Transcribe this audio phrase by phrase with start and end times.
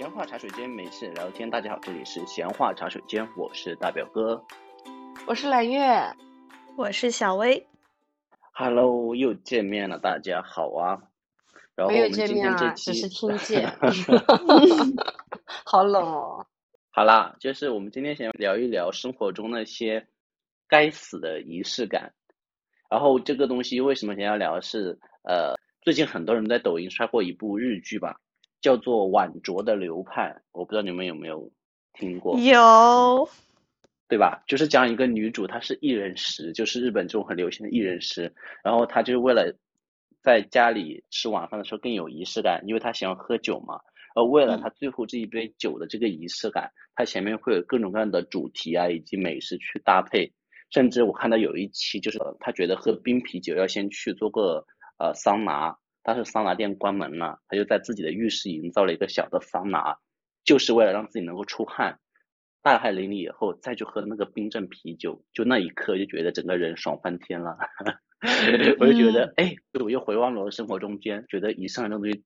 [0.00, 1.50] 闲话茶水间，没事聊天。
[1.50, 4.42] 大家好，这里是闲话茶水间，我是大表哥，
[5.26, 5.84] 我是蓝月，
[6.74, 7.66] 我是小薇。
[8.54, 11.02] Hello，又见面了，大家好啊。
[11.74, 13.70] 然后没有我们今见面啊，天这期只是听见。
[15.66, 16.46] 好冷哦。
[16.88, 20.06] 好啦，就是我们今天想聊一聊生活中那些
[20.66, 22.14] 该死的仪式感。
[22.88, 28.18] 然后这个东西为什么想要聊是呃，最近很多人在抖音刷过一部日剧吧，
[28.60, 31.50] 叫做《晚酌的流派》，我不知道你们有没有
[31.92, 32.38] 听过。
[32.38, 33.28] 有，
[34.08, 34.42] 对吧？
[34.46, 38.34] 就是讲一个女主，她是一人食，就是日本这种很流行的一人食。
[38.62, 39.56] 然后她就是为了
[40.22, 43.80] 在家里吃晚饭的时候更有仪式感，因为她喜欢喝酒嘛。
[44.14, 50.32] 而为了她最后这一杯酒的这个仪式感，她前面会有各种各样的主题啊，以及美食去搭配。
[50.70, 54.66] 甚至我看到有一期，就是她觉得喝冰啤酒要先去做个
[54.98, 59.98] 呃桑拿，但是桑拿店关门了，他就在自己的浴室营造了一个小的桑拿，
[60.44, 61.98] 就是为了让自己能够出汗。
[62.62, 67.56] 大汗淋漓以后，再去喝那个冰镇啤酒，就那一刻就觉得整个人爽翻天了。
[68.78, 72.22] 我就觉得，哎，我又回望了我的生活中间，觉得以上这种东西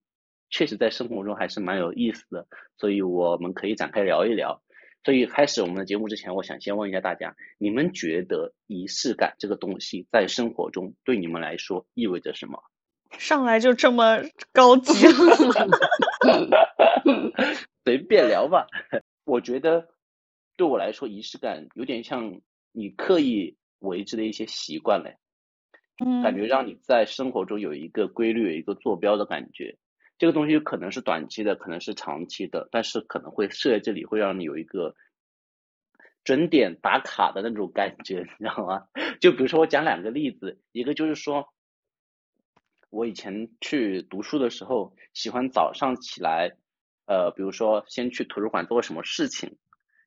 [0.51, 4.61] 确实在生活中还是蛮有意思的，所以我们可以展开聊一聊。
[5.05, 12.61] 所以开始我们的节目之前，我想先问一下大家，你们觉得仪式感这个东西在生活中对你们来说意味着什么？
[13.19, 14.19] 上来就这么
[14.53, 14.93] 高级。
[17.85, 18.67] 随便聊吧。
[19.25, 19.89] 我觉得
[20.57, 22.41] 对我来说，仪式感有点像
[22.73, 25.19] 你刻意为之的一些习惯嘞，
[26.05, 29.79] 嗯感觉让你在生活中有一个规律、有一个坐标的感觉。
[30.17, 34.95] 这个东西可能是短期的，可能是长期的，但是可能会设在这里，会让你有一个
[36.23, 38.87] 准点打卡的那种感觉，你知道吗？
[39.21, 41.53] 就比如说我讲两个例子，一个就是说，
[42.95, 46.53] 我以前去读书的时候，喜欢早上起来，
[47.07, 49.57] 呃，比如说先去图书馆做个什么事情，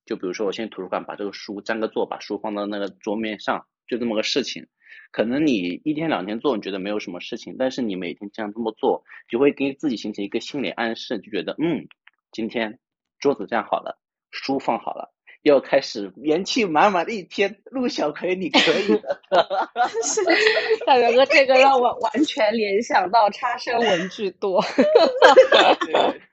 [0.05, 4.67] 就比如说我先去图书馆把这个书占个座，把书放到那个桌面上，就这么个事情。
[5.11, 11.89] 可能你一天两天做，你觉得没有什么事情，但是你每天这样这么做，就会给自己形成一个心理暗示，就觉得嗯，
[12.31, 12.79] 今天
[13.19, 13.99] 桌子站好了，
[14.31, 17.61] 书放好了，要开始元气满满的一天。
[17.65, 19.21] 陆小葵，你可以的。
[20.85, 24.61] 大表哥，这个让我完全联想到差生文具多。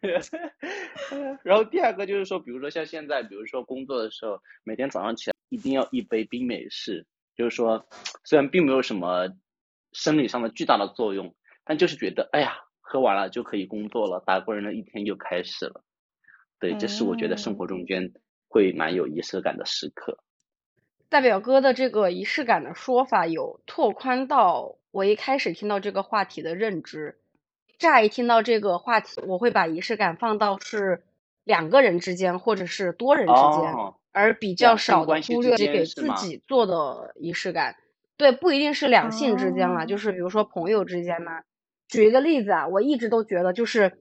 [0.00, 0.20] 对，
[1.42, 7.86] 然后第二个就是说，比如说像现在，比如说工作的时候，每天早上起来一定要一杯冰美式，就是说
[8.25, 9.28] 虽然并没有什么
[9.92, 11.34] 生理上的巨大的作用，
[11.65, 15.84] 但就是觉得哎呀，喝完了就可以工作了，打工人的一天就开始了。
[16.59, 18.12] 对，这是我觉得生活中间
[18.54, 20.19] 会蛮有仪式感的时刻。
[21.09, 27.19] 大表哥的这个仪式感的说法有拓宽到我一开始听到这个话题的认知。
[27.81, 31.03] 乍一听到这个话题，我会把仪式感放到是
[31.42, 37.75] 两个人之间或者是多人之间，哦，而比较少的关系之忽略给自己做的仪式感。
[38.16, 41.42] 对，不一定是两性之间啦，哦就是比如说朋友之间嘛。
[41.88, 43.98] 举一个例子啊，我一直都觉得就是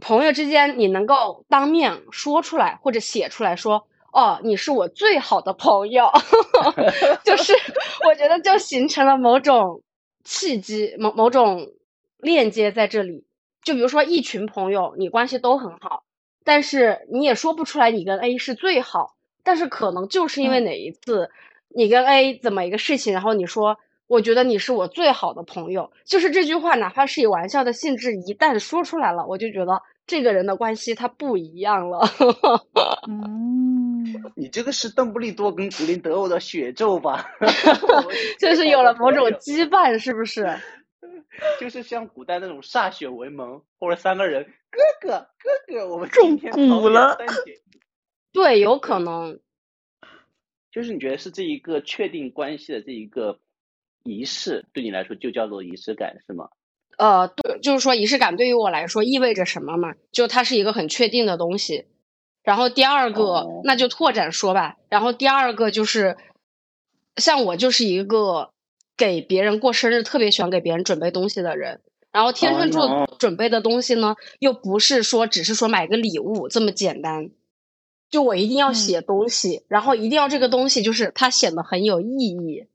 [0.00, 6.10] 朋友之间，你能够当面说出来或者写出来说，哦，你是我最好的朋友，
[7.24, 7.54] 就是
[8.06, 9.82] 我觉得就形成了某种
[10.24, 11.68] 契机，某某种
[12.18, 13.24] 链接在这里。
[13.62, 16.04] 就比如说一群朋友，你关系都很好，
[16.44, 21.30] 但是你也说不出来你跟 A 是最好，但是可能就是因为哪一次
[21.68, 32.00] 你跟 A 怎么一个事情，然后你说我觉得你是我最好的朋友，就是这句话哪怕是以玩笑的性质，一旦说出来了，我就觉得这个人的关系他不一样了。
[33.08, 34.04] 嗯，
[34.36, 37.30] 你这个是邓布利多跟格林德沃的血咒吧？
[38.38, 40.46] 就是有了某种羁绊，是不是？
[41.60, 47.18] 就是像古代那种歃血为盟，或者三个人哥哥哥哥，我们中蛊了
[48.32, 49.40] 对，有可能。
[50.70, 53.38] 就是你觉得是这一个确定关系的这一个
[54.04, 56.48] 仪式，对你来说就叫做仪式感是吗？
[56.96, 59.94] 呃，对，就是说仪式感对于我来说意味着什么嘛？
[60.12, 61.86] 就它是一个很确定的东西。
[62.44, 64.76] 然后第二个，哦那就拓展说吧。
[64.90, 66.16] 然后第二个就是，
[67.16, 68.50] 像我就是一个
[68.96, 71.80] 给别人过生日特别喜欢给别人准备东西的人。
[72.12, 77.30] 然后天秤座哦准备的东西呢，又不是说只是说买个礼物这么简单。
[78.10, 82.66] 就我一定要嗯写东西，然后一定要这个东西就是它显得很有意义。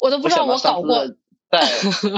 [0.00, 1.06] 我都不知道我搞过
[1.50, 1.60] 在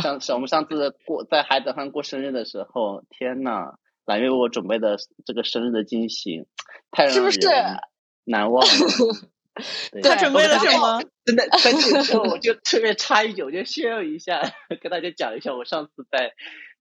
[0.00, 3.74] 上上我们上次过在海岛上过生日的时候，天呐，
[4.04, 6.46] 蓝月为我准备的这个生日的惊喜，
[6.90, 7.78] 太让是不是人
[8.24, 8.66] 难忘
[10.02, 11.02] 他准备了我什么？
[11.24, 14.40] 真的，在这个时候我就特别插一句，我就炫耀一下，
[14.80, 16.32] 跟大家讲一下我上次在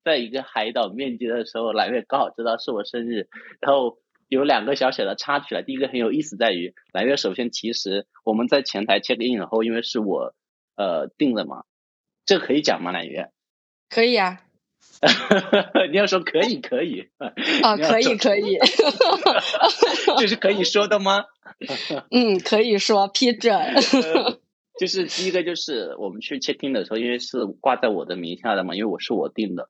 [0.03, 3.27] 在一个海岛面基的时候，蓝月刚好知道是我生日，
[3.59, 3.97] 然后
[4.27, 5.61] 有两个小小的插曲了。
[5.61, 10.33] 第一个很有意思在于，蓝月首先其实我们在前台 check in 然后，因为是我
[10.79, 11.65] 呃定了吗，
[12.25, 12.93] 这可以讲吗？
[12.93, 13.29] 蓝月？
[13.89, 14.43] 可以啊。
[15.91, 17.09] 你要说可以可以
[17.63, 18.57] 啊，可以可以，
[20.17, 21.25] 这是可以说的吗？
[22.11, 23.57] 嗯，可以说批准。
[24.79, 29.69] 就是第一个就是我们去 check in 的时候，因为是挂在我的名下的嘛，因为我是我定的。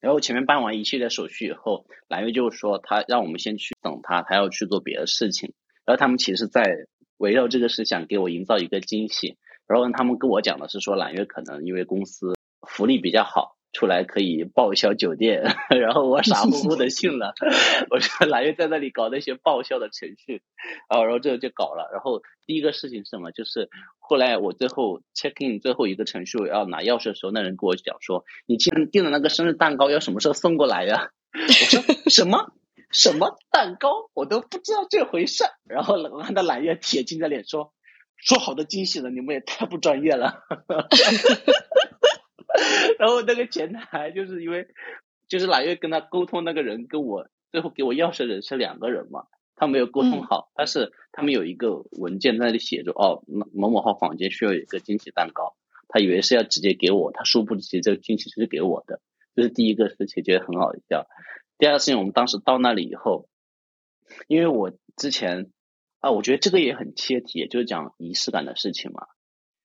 [0.00, 5.52] 然后前面办完一系列手续以后，蓝月就说他让我们先去等他，他要去做别的事情。
[5.84, 6.86] 然后他们其实在
[7.16, 9.36] 围绕这个事想给我营造一个惊喜。
[9.66, 12.34] 然后他们跟我讲的是说，揽月可能因为公司
[12.66, 13.56] 福利比较好。
[13.76, 17.34] 出来可以报销酒店， 然后我傻乎乎的信了。
[17.90, 20.42] 我说揽月在那里搞那些报销的程序，
[20.88, 21.90] 然后然后这个就搞了。
[21.92, 23.32] 然后第一个事情是什么？
[23.34, 23.68] 就是
[23.98, 32.52] 后来我最后 check in 最后一个程序要拿钥匙的时候，那人跟我讲说：“你今天订的那个生日蛋糕要什么时候送过来呀？” 我说：“什么
[32.92, 34.08] 什么蛋糕？
[34.14, 37.72] 我都不知道这回事。”然后看到揽月铁青着脸说
[38.24, 39.10] ：“说好的惊喜呢？
[39.10, 40.42] 你们也太不专业了。
[42.98, 44.66] ”然后那个前台就是因为，
[45.28, 49.26] 就是揽月跟他沟通那个人跟我最后给我钥匙的人是两个人嘛，
[49.56, 55.54] 他没有沟通好，但是他们有一个文件在那里写着哦，某某号房间需要有一个惊喜蛋糕，
[55.88, 59.00] 他以为是要直接给我，他殊不知这个惊喜是给我的，
[59.34, 61.06] 这是第一个事情，觉得很好笑。
[61.58, 63.28] 第二个事情，我们当时到那里以后，
[64.28, 65.50] 因为我之前
[66.04, 69.06] 啊，我觉得这个也很切题，就是讲仪式感的事情嘛。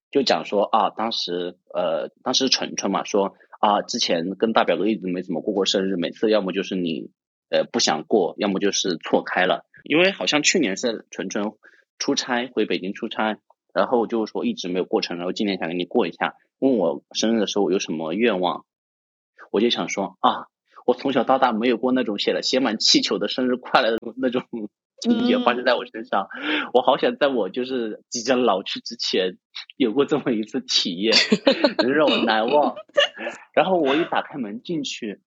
[0.09, 7.11] 就讲说啊，当时呃，当时纯纯嘛说啊，之前跟大表哥一直没怎么过过生日，每次要么就是你
[7.49, 9.65] 呃不想过，要么就是错开了。
[9.83, 11.51] 因为好像去年是纯纯
[11.97, 13.37] 出差回北京出差，
[13.73, 18.63] 然后就是说一直没有过成，然后今年想跟你过一下，问我生日的时候有什么愿望，
[19.51, 20.47] 我就想说啊，
[20.85, 24.43] 我从小到大没有过那种写了写满气球的生日快乐的那种。
[25.01, 26.27] 情节发生在我身上，
[26.73, 29.37] 我好想在我就是即将老去之前，
[29.77, 31.15] 有过这么一次体验，
[31.77, 32.75] 能让我难忘。
[33.53, 35.21] 然后我一打开门进去，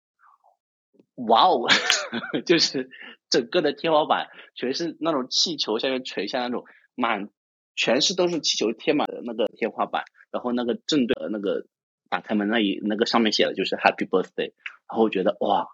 [1.15, 1.67] 哇哦，
[2.45, 2.89] 就是
[3.29, 6.65] 整个的天花板全是那种气球下面垂下那种
[6.95, 7.29] 满，
[7.75, 10.03] 全是都是气球贴满的那个天花板。
[10.31, 11.65] 然后那个正对的那个
[12.09, 14.53] 打开门那一那个上面写的就是 Happy Birthday。
[14.89, 15.67] 然后我觉得哇，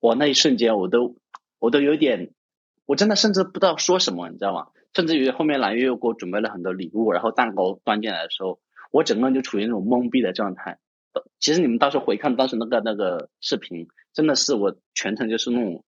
[0.00, 1.16] 哇那一瞬间我都
[1.58, 2.32] 我都有点。
[2.86, 4.66] 我真的甚至不知道说什么，你知道吗？
[4.94, 10.78] 甚至于后面蓝月又给我准备了很多礼物，然后蛋糕端进来的时候，我整个人就处于那种懵逼的状态。
[11.40, 15.84] 其实你们到时候回看当时那个那个视频，真的是我全程就是那种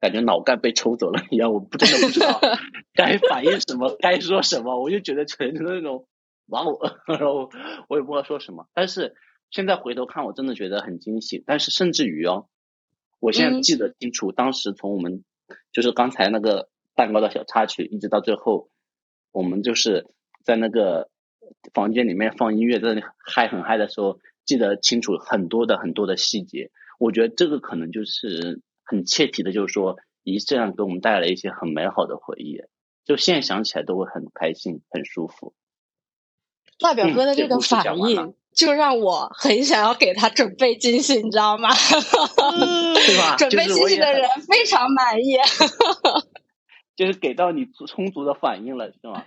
[0.00, 2.40] 感觉脑盖被抽走了一样，我不真的不知道
[2.94, 6.06] 该反应什么，该说什么，我就觉得全程那种
[6.46, 6.78] 哇哦，
[7.08, 7.50] 然后
[7.88, 8.66] 我也不知道说什么。
[8.74, 9.14] 但是
[9.50, 11.42] 现在回头看，我真的觉得很惊喜。
[11.44, 12.46] 但是甚至于哦，
[13.20, 15.24] 我现在记得清楚，当时从我们。
[15.72, 18.70] 就是刚才那个蛋糕的小插曲，一直到最后，
[19.32, 20.06] 我们就是
[20.44, 21.10] 在那个
[21.72, 26.70] 房间里面放音乐，在那里嗨很嗨的时候，记得清楚很多的很多的细节。
[26.98, 32.62] 我觉得这个可能就是很切题的，就是说仪式上给我们带来一些很美好的回忆，
[33.04, 35.54] 就现在想起来都会很开心、很舒服。
[36.80, 38.34] 大表哥的这个反应。
[38.58, 41.68] 就让我很想要给他准备惊喜，你知道吗？
[43.06, 43.36] 对吧？
[43.38, 45.36] 准备惊喜的人非常满意，
[46.96, 49.24] 就是给到你充足的反应了，是吗？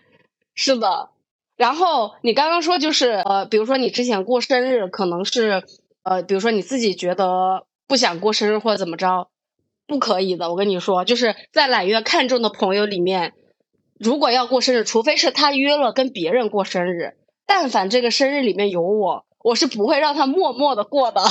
[0.54, 1.10] 是的。
[1.56, 5.64] 然后你刚刚说，就是呃，比如说你之前过生日，可能是
[6.04, 9.30] 呃，比如说你自己觉得不想过生日或者怎么着，
[9.88, 10.50] 不可以的。
[10.50, 13.34] 我跟你说，就是在揽月看中的朋友里面，
[13.98, 17.14] 如果要过生日，除非是他约了跟别人过生日。
[17.54, 21.22] 但凡这个生日里面有我，我是不会让他默默的过的。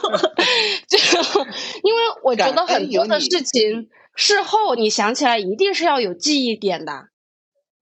[0.88, 0.96] 就
[1.82, 7.08] 因为我觉得很多的事情事后你想起来一定是要有记忆点的。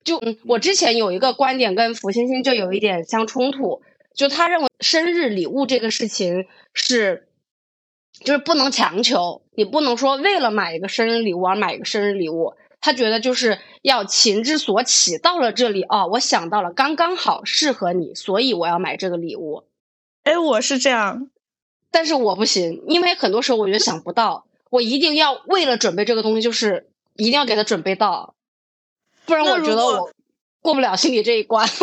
[0.02, 3.82] 就我之前有一个观点跟福星星就有一点相冲突，
[4.16, 7.28] 就他认为生日礼物这个事情是，
[8.24, 12.54] 就是不能强求，你不能说为了买一个生日礼物而买一个生日礼物。
[12.80, 19.64] 他觉得就是要情之所起，到了这里哦，我想到了，刚刚好适合你，所以我要买这个礼物。
[20.24, 21.30] 哎，我是这样，
[21.90, 28.34] 但是我不行，因为很多时候我觉得想不到，我一定要为了准备这个东西，就是一定要给他准备到，
[29.26, 30.10] 不然我觉得我
[30.60, 31.68] 过不了心里这一关。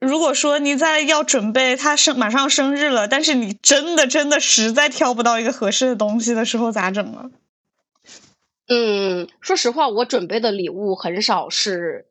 [0.00, 7.30] 如果说你在要准备他生马上生日了，但是你真的真的实在挑不到一个合适的东西的时候，咋整呢？
[8.68, 12.06] 嗯，说实话，我准备的礼物很少是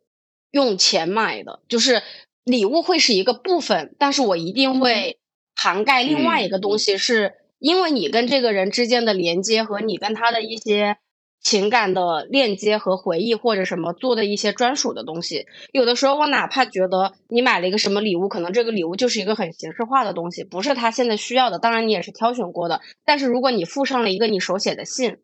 [0.52, 2.02] 用钱买的，就是
[2.44, 5.20] 礼物会是一个部分，但是我一定会
[5.56, 10.98] 涵盖另外嗯一个东西，是因为你跟这个人之间的连接和你跟他的一些
[11.42, 15.46] 情感的链接和回忆或者什么做的一些专属的东西。
[15.74, 22.80] 有的时候我哪怕觉得你买了一个什么礼物，可能这个礼物就是一个很形式化的东西，不是他现在需要的，当然你也是挑选过的。
[23.04, 25.18] 但是如果你附上了一个你手写的信，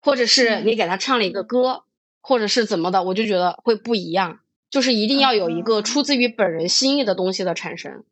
[0.00, 1.84] 或者是你给他唱了一个歌，
[2.20, 4.40] 或者是怎么的，我就觉得会不一样。
[4.70, 8.04] 就是一定要有一个嗯出自于本人心意的东西的产生。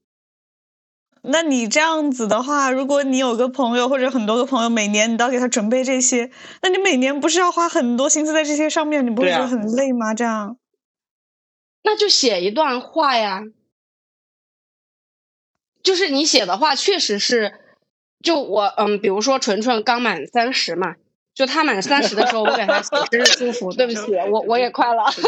[1.22, 6.30] 那你这样子的话，如果你有个朋友或者很多个朋友，每年你都要给他准备这些，
[6.62, 10.14] 那你每年不是要花很多心思在这些上面，你不会觉得很累吗？
[10.14, 10.58] 这样，
[11.82, 13.42] 那就写一段话呀。
[15.82, 17.52] 就是你写的话，确实是，
[18.22, 20.96] 就我嗯，比如说纯纯刚满三十嘛，
[21.38, 23.72] 就他满三十的时候，我给他写生日祝福。
[23.72, 25.04] 对不起，我我也快了。
[25.12, 25.22] 知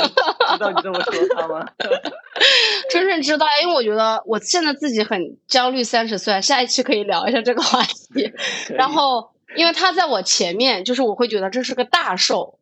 [0.58, 1.64] 道你这么说他吗？
[2.90, 8.32] 纯纯知道，因为我觉得我现在自己很焦虑，三十岁，下一期可以聊一下这个话题。
[8.70, 12.58] 然后，因为他在我前面，就是我会觉得这是个大寿，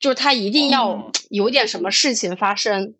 [0.00, 2.94] 就是他一定要嗯有点什么事情发生。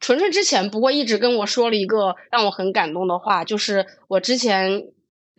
[0.00, 4.88] 纯纯之前不过一直跟我说了一个让我很感动的话，就是我之前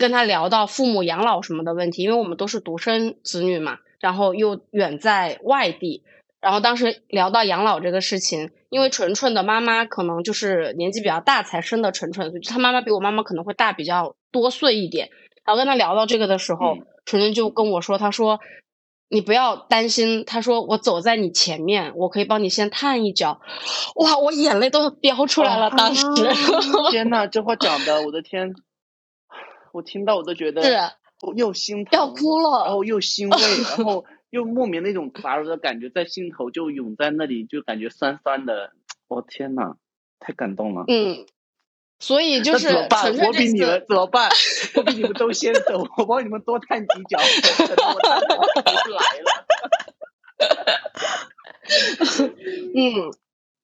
[0.01, 6.03] 跟他聊到父母养老什么的问题，因为我们都是独生子女嘛，然后又远在外地，
[6.41, 15.10] 然后当时聊到养老这个事情，因为纯纯的妈妈可能就是年纪比较大才生的纯纯，所以她妈妈比我妈妈可能会大比较多岁一点。
[15.46, 18.39] 然后跟他聊到这个的时候，嗯纯纯就跟我说，他说
[19.10, 23.41] 你不要担心，他说我走在你前面，我可以帮你先探一脚。
[23.96, 26.05] 哇，我眼泪都要飙出来了，当时。
[26.91, 28.53] 天呐，这话讲的，我的天，
[29.73, 30.75] 我听到我都觉得是
[31.21, 38.71] 我又心疼，要哭了然后又欣慰，然 后又莫名那种杂糅的感觉在心头就涌在那里，就感觉酸酸的。
[39.07, 39.75] 我、天呐，
[40.19, 40.85] 太感动了。
[40.87, 41.25] 嗯，
[41.99, 43.13] 所以就是怎么办？
[43.17, 44.29] 我比你们，怎么办？
[44.75, 47.99] 我比你们都先走，我帮你们多探几脚， 我
[48.95, 49.45] 来了。
[52.73, 53.11] 嗯，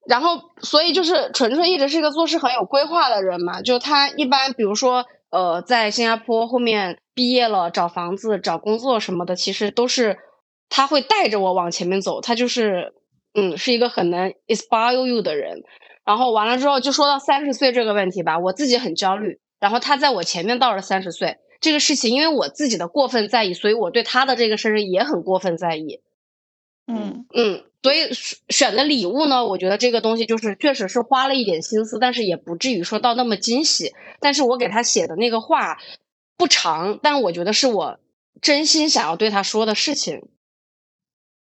[0.06, 10.18] 然后所以就是纯纯一直是一个做事很有规划的人嘛，就他一般比如说呃在新加坡后面毕业了找房子找工作什么的，其实都是
[10.68, 12.94] 他会带着我往前面走，他就是
[13.34, 15.62] 嗯是一个很能 inspire you 的人。
[16.04, 26.00] 然后完了之后就说到三十岁这个问题吧，我自己很焦虑，然后他在我前面到了三十岁这个事情，因为我自己的过分在意，所以我对他的这个生日也很过分在意。
[26.86, 33.92] 嗯嗯，所以选选的礼物呢，我觉得这个东西就是确实是花了一点心思，但是也不至于说到那么惊喜。
[34.20, 35.78] 但是我给他写的那个话
[36.36, 38.00] 不长，但我觉得是我
[38.40, 40.22] 真心想要对他说的事情。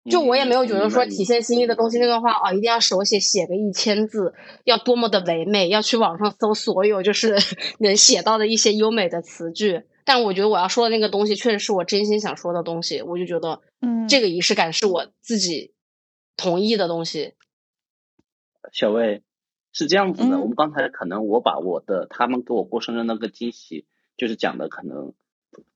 [0.10, 7.38] 就我也没有觉得说体现心意的东西，那段话啊，一定要手写写个一千字，要多么的唯美，要去网上搜所有就是
[7.80, 9.84] 能写到的一些优美的词句。
[10.06, 15.74] 但我觉得我要说的那个东西，确实是我真心想说的东西，我就觉得嗯，这个仪式感是我自己
[16.38, 17.34] 同意的东西。
[18.72, 19.24] 小魏
[19.74, 25.14] 是这样子的，嗯我们刚才可能我把我的他们给我过生日那个惊喜，就是讲的可能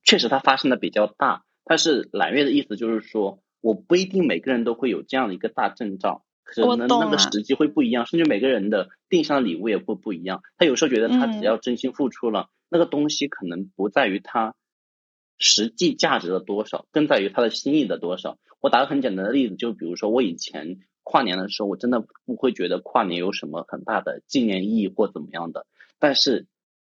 [0.02, 10.42] 确实它发生的比较大，但是揽月的意思就是说，我不一定每个人都会有这样的一个大阵仗，可能那个时机会不一样，甚至每个人的定向的礼物也会不一样。
[10.58, 14.54] 他有时候觉得他只嗯要真心付出了，那个东西可能不在于他
[15.42, 18.38] 实际价值的多少，更在于他的心意的多少。
[18.60, 25.66] 我打个很简单的例子，就比如说我以前跨年的时候，我真的不会觉得跨年有什么很大的纪念意义或怎么样的。
[25.98, 26.46] 但是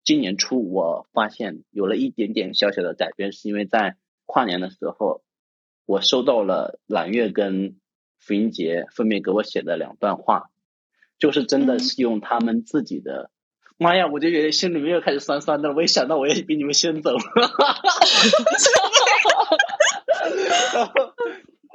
[0.05, 5.21] 今年初，我发现有了一点点小小的改变，是因为在跨年的时候，
[5.85, 7.75] 我收到了揽月跟
[8.17, 10.49] 福音杰分别给我写的两段话，
[11.19, 13.29] 就是真的嗯是用他们自己的。
[13.77, 14.07] 妈呀！
[14.07, 15.75] 我就觉得心里面又开始酸酸的了。
[15.75, 17.47] 我一想到我也比你们先走，然
[20.87, 20.91] 后，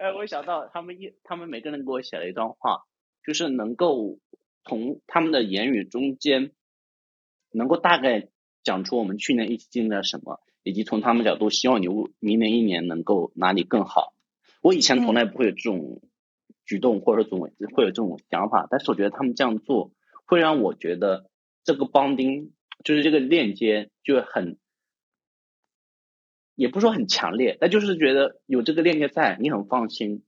[0.00, 2.82] 哎，我一想到他们一，他们每个人给我写了一段话，
[3.24, 4.18] 就是能够
[4.64, 6.50] 从他们的言语中间，
[7.52, 8.28] 能够大概
[8.64, 11.86] 讲出我们去年一起经历了什么，以及从他们角度希望你
[12.18, 14.12] 明年一年能够哪里更好。
[14.60, 16.02] 我以前从来不会有这种
[16.64, 17.40] 举动，或者说这种
[17.76, 19.92] 会有这种想法，但是我觉得他们这样做，
[20.26, 21.30] 会让我觉得
[21.64, 22.52] 这个邦丁
[22.84, 24.58] 就是这个链接就很，
[26.54, 30.24] 也不是说很强烈，但就是觉得有这个链接在，你很放心，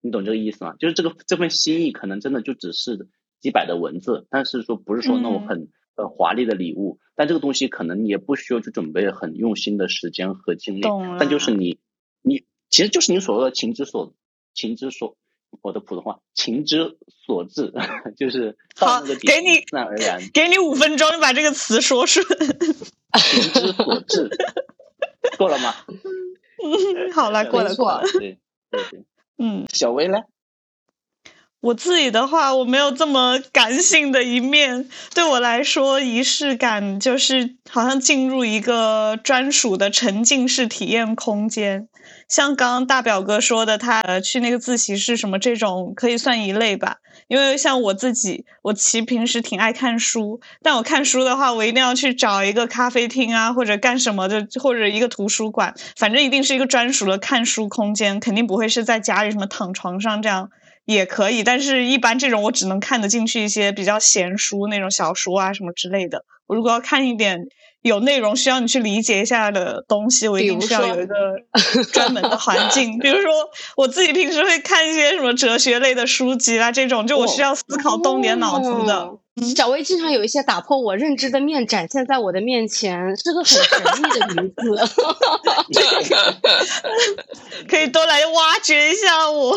[0.00, 0.74] 你懂这个意思吗？
[0.78, 3.08] 就是这个这份心意可能真的就只是
[3.40, 10.82] 几百的文字，但是说不是说那种嗯很很华丽的礼物，但这个东西可能你也不需要去准备很用心的时间和精力，
[11.18, 11.78] 但就是你
[12.22, 14.14] 你其实就是你所说的情之所
[14.54, 15.16] 情之所。
[15.62, 17.72] 我的普通话，情之所至，
[18.16, 20.30] 就是到好那个点给你自然而然。
[20.32, 22.24] 给你五分钟，你把这个词说顺。
[23.18, 24.30] 情之所至，
[25.38, 25.74] 过了吗？
[25.88, 28.02] 嗯，好了，过了过了。
[28.12, 28.38] 对
[28.70, 29.04] 对对，
[29.38, 30.18] 嗯，小薇呢？
[31.60, 34.88] 我自己的话，我没有这么感性的一面。
[35.14, 41.88] 对我来说，仪式感就是好像进入一个专属的沉浸式体验空间。
[42.28, 46.96] 像刚刚大表哥说的，他呃去那个自习室什么这种，可以算一类吧。
[47.28, 60.50] 因为像我自己，我其平时挺爱看书，但我看书的话，我一定要去找一个咖啡厅啊，或者干什么的，或者一个图书馆，反正一定是一个专属的看书空间，肯定不会是在家里什么躺床上这样。
[60.84, 66.24] 也可以，但是一般这种我只能看得进去一些比较闲书那种小说啊什么之类的。
[66.46, 67.40] 我如果要看一点
[67.88, 71.14] 有内容需要你去理解一下的东西，我一定是要有一个
[71.92, 72.98] 专门的环境。
[72.98, 73.30] 比如说
[73.76, 79.18] 我自己平时会看一些什么哲学类的书籍啊，这种就我需要思考动点脑子的。
[79.54, 83.62] 小薇经常有一些打破我认知的面展现在我的面前，是个很神
[84.02, 84.62] 秘的女子，
[87.68, 89.54] 可以多来挖掘一下我。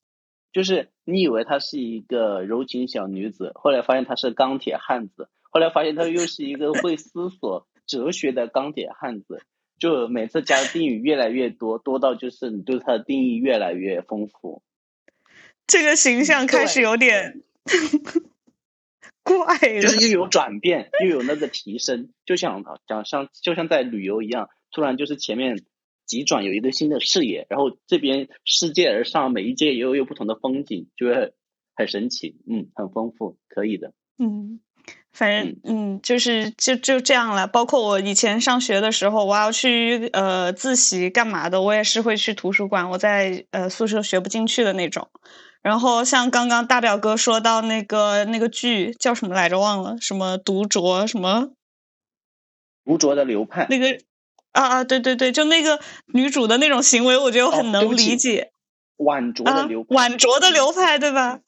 [0.52, 9.44] 就是你以为她是一个柔情小女子，后来发现她是钢铁汉子，后来发现他又是一个会思索哲学的钢铁汉子。
[9.78, 14.64] 就每次加的定语越来越多，多到就是你对他的定义越来越丰富。
[15.68, 17.42] 这个形象开始有点
[19.22, 25.62] 怪了，就是又有转变，又有那个提升，就像讲像就像在旅游一样，突然就是前面。
[26.04, 31.32] 急转有一个新的视野，然后这边世界而上，每一届又有不同的风景，就会
[31.74, 33.94] 很神奇，嗯，很丰富，可以的。
[34.18, 34.60] 嗯，
[35.12, 37.46] 反正嗯，就是就就这样了。
[37.46, 42.88] 包括我以前上学的时候，我要去呃自习干嘛的，我也是会去图书馆。
[42.90, 45.08] 我在呃宿舍学不进去的那种。
[45.62, 51.50] 然后像刚刚大表哥说到那个那个剧叫什么来着，忘了，什么独酌什么，
[52.84, 53.98] 独酌的流派那个。
[54.52, 55.80] 啊啊，对对对，就那个
[56.12, 58.50] 女主的那种行为，我觉得我很能理解。
[58.98, 61.40] 晚酌的流晚酌的流派，对吧？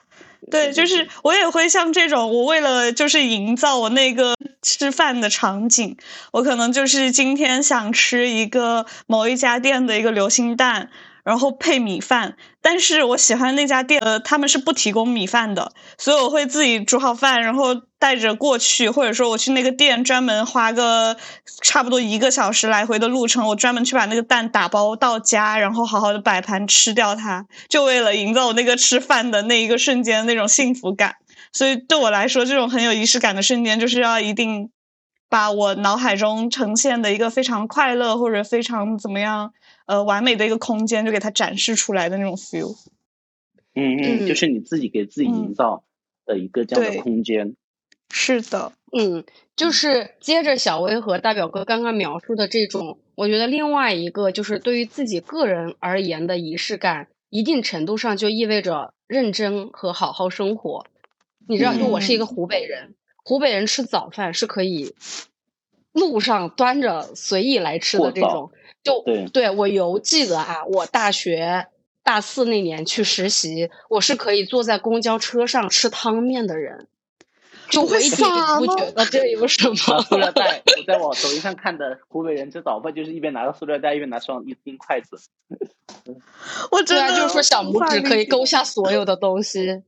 [0.50, 5.96] 对，就是我也会像这种，我为了就是营造我那个吃饭的场景，
[6.33, 10.90] 我可能就是今天想吃一个某一家店的一个流心蛋。
[11.24, 21.16] 然后配米饭，但是我喜欢那家店，呃，他们是不提供米饭的，所以我会自己煮好饭，然后带着过去，或者说我去那个店专门花个
[21.62, 31.16] 差不多一个小时来回的路程，我专门去把那个蛋打包到家，然后好好的摆盘吃掉它，就为了营造我那个吃饭的那一个瞬间那种幸福感。
[31.52, 34.68] 所以对我来说，这种很有仪式感的瞬间，就是要一定
[35.30, 39.52] 把我脑海中呈现的一个非常快乐或者非常怎么样。
[39.87, 42.77] 呃，完美的一个空间就给它展示出来的那种 feel，
[43.75, 45.85] 嗯嗯，就是你自己给自己营造
[46.25, 47.55] 的一个这样的空间。
[48.11, 49.25] 是的，嗯，
[49.57, 60.87] 就是接着小薇和大表哥刚刚描述的这种，我觉得另外一个就是对于自己个人而言的仪式感，一定程度上就意味着认真和好好生活。
[61.49, 62.94] 你知道，就我是一个湖北人，
[63.25, 64.94] 湖北人吃早饭是可以
[65.94, 68.52] 路上端着随意来吃的这种。
[68.83, 69.02] 就
[69.33, 71.68] 对，我犹记得啊，我大学
[72.02, 76.87] 大四那年去实习，我是可以坐在公交车上吃汤面的人，
[77.70, 79.74] 就我一点也不觉得这有什么。
[79.74, 85.18] 塑料袋，我在我抖音上看的湖北人吃早饭，就是一边拿着塑料袋，一边拿双一根筷子。
[86.70, 89.83] 我真的就是说小拇指可以勾下所有的东西。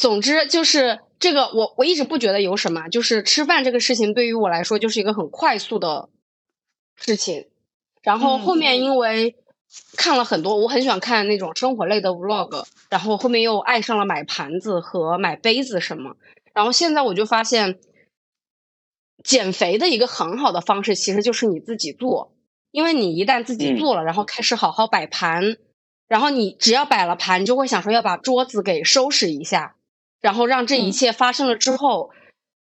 [0.00, 6.08] 总之就是这个，我我一直不觉得有什么，就是吃饭这个事情对于我来说就是一个很快速的
[6.96, 7.48] 事情。
[8.00, 9.36] 然后后面因为
[9.98, 16.16] 看了很多，我很喜欢看那种生活类的 vlog，然后后面又爱上了买盘子和买杯子什么。
[16.54, 17.78] 然后现在我就发现，
[19.22, 22.32] 减肥的一个很好的方式其实就是你自己做，
[22.70, 25.58] 因为你一旦自己做了，然后开始好好摆盘，
[26.08, 29.76] 然后你只要摆了盘，你就会想说要把桌子给收拾一下，
[30.20, 32.10] 然后让这一切发生了之后，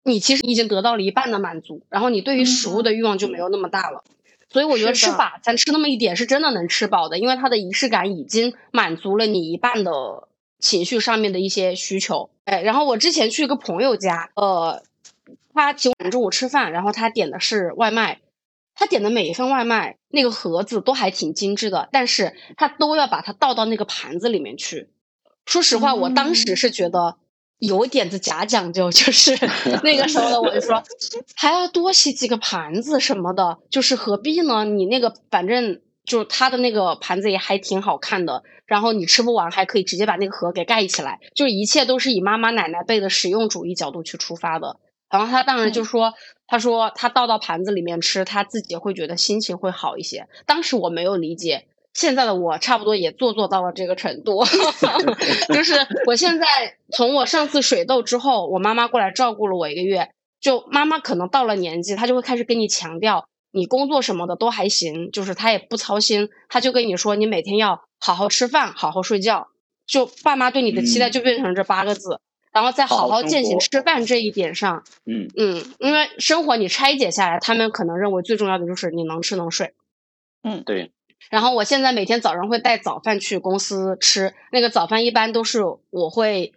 [0.04, 4.04] 你其实已经得到了一半的满足，然后你对于食物的欲望就没有那么大了。
[4.50, 10.30] 所以我觉得吃法餐吃那么一点是真的能吃饱的，因为它的仪式感已经满足了你一半的
[10.60, 12.30] 情绪上面的一些需求。
[12.46, 14.82] 哎，然后我之前去一个朋友家，呃，
[15.54, 18.22] 他请我们中午吃饭，然后他点的是外卖，
[18.74, 24.90] 他点的每一份外卖那个盒子都还挺精致的，但是他都要把它倒到那个盘子里面去。
[25.46, 27.18] 说实话，我当时是觉得。
[27.60, 29.38] 有点子假讲究，就是
[29.84, 30.84] 那个时候呢，我就说
[31.36, 34.64] 还要多洗几个盘子什么的，就是何必呢？
[34.66, 44.78] 你那个反正就是他的那个盘子也还挺好看的，然后你吃不完还可以直接把那个盒给盖起来，就是一切都是以妈妈奶奶辈的实用主义角度去出发的。
[45.10, 46.14] 然后他当时就说，
[46.48, 50.28] 他说他倒到盘子里面吃，他自己会觉得心情会好一些。
[50.46, 51.66] 当时我没有理解，
[51.98, 54.44] 现在的我差不多也做做到了这个程度，
[55.52, 55.74] 就是
[56.06, 56.46] 我现在
[56.92, 69.48] 从我上次水痘之后，我妈妈过来照顾了我一个月，就妈妈可能到了年纪，她就会开始跟你强调，你工作什么的都还行，就是她也不操心，她就跟你说，你每天要好好吃饭，好好睡觉。
[69.88, 72.20] 就爸妈对你的期待就变成这八个字。
[72.52, 79.74] 然后在好好践行吃饭这一点上，嗯嗯，因为生活你拆解下来，他们可能认为最重要的就是你能吃能睡，
[80.44, 80.92] 嗯对。
[81.30, 86.54] 然后我现在每天早上会带早饭去公司吃，那个早饭一般都是我会，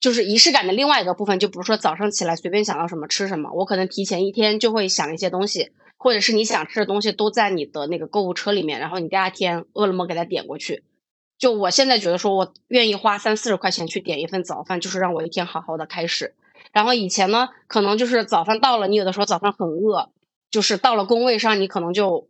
[0.00, 10.84] 就是仪式感的另外一个部分，就比如说早上起来随便想到什么吃什么，我可能提前一天就会想一些东西，或者是你想吃的东西都在你的那个购物车里面，然后你第二天饿了么给它点过去。
[11.36, 16.34] 就我现在觉得，说我愿意花三四十块钱去点一份早饭，就是让我一天好好的开始。
[16.72, 20.10] 然后以前呢，可能就是早饭到了，你有的时候早上很饿，
[20.50, 22.28] 就是到了工位上，你可能就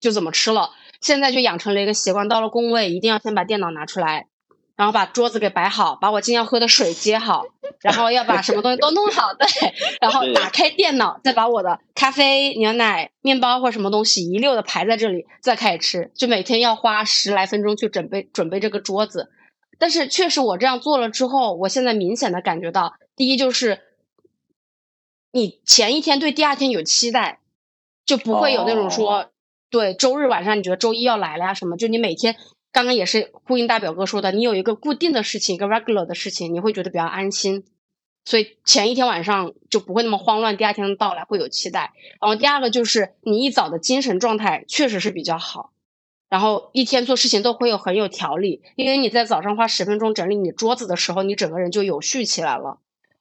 [0.00, 0.70] 就怎么吃了。
[1.00, 4.26] 现在就养成了一个习惯，到了工位一定要先把电脑拿出来。
[4.76, 7.44] 然后把桌子给摆好，把我今天要喝的水接好，
[7.82, 9.46] 然后要把什么东西都弄好，对，
[10.00, 16.10] 然后打开电脑，再把我的咖啡、牛奶、面包或什么东西一溜的排在这里，再开始吃。
[16.14, 19.30] 就每天要花十来分钟去准备准备这个桌子。
[19.78, 23.82] 但是确实我这样做了之后，我现在明显的感觉到，第一就是
[25.30, 27.40] 你前一天对第二天有期待，
[28.06, 29.30] 就不会有那种说，
[29.70, 32.36] 对周日晚上你觉得周一要来了呀什么，就你每天。
[32.72, 37.64] 刚刚也是呼应大表哥说的，你有一个固定的事情，一个 regular 的事情，你会觉得比较安心，
[38.24, 41.92] 所以前一天晚上就不会那么慌乱，第二天的到来会有期待。
[42.20, 45.72] 然后第二个就是你一早的精神状态确实是比较好，
[46.28, 52.78] 然后一天做事情都会有很有条理，因为你在早上花十分钟整理你桌子的时候，你整个人就有序起来了。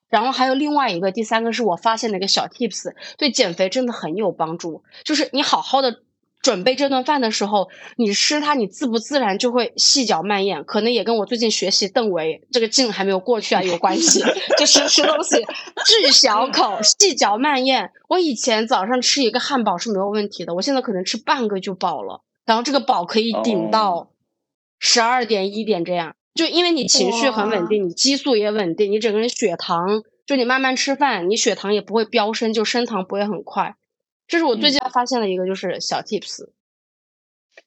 [0.10, 6.04] 然后还有另外一个，第三个是我发现的一个小 tips，对减肥真的很有帮助，就是你好好的。
[6.50, 14.24] 准备这顿饭的时候，你吃它，你自不自然就会细嚼慢咽，可能也跟我最近学习邓为这个劲还没有过去啊有关系。
[14.58, 15.36] 就是吃东西
[15.86, 17.92] 巨小口，细嚼慢咽。
[18.08, 24.10] 我以前早上吃一个汉堡是没有问题的，我现在可能吃半个就饱了，然后这个饱可以顶到
[24.80, 26.16] 十二点一点这样。
[26.34, 33.76] 就因为你情绪很稳定，你激素也稳定，你整个人血糖就你慢慢吃饭，你血糖也不会飙升，就升糖不会很快。
[34.30, 36.44] 这是我最近发现的一个，就是小 tips，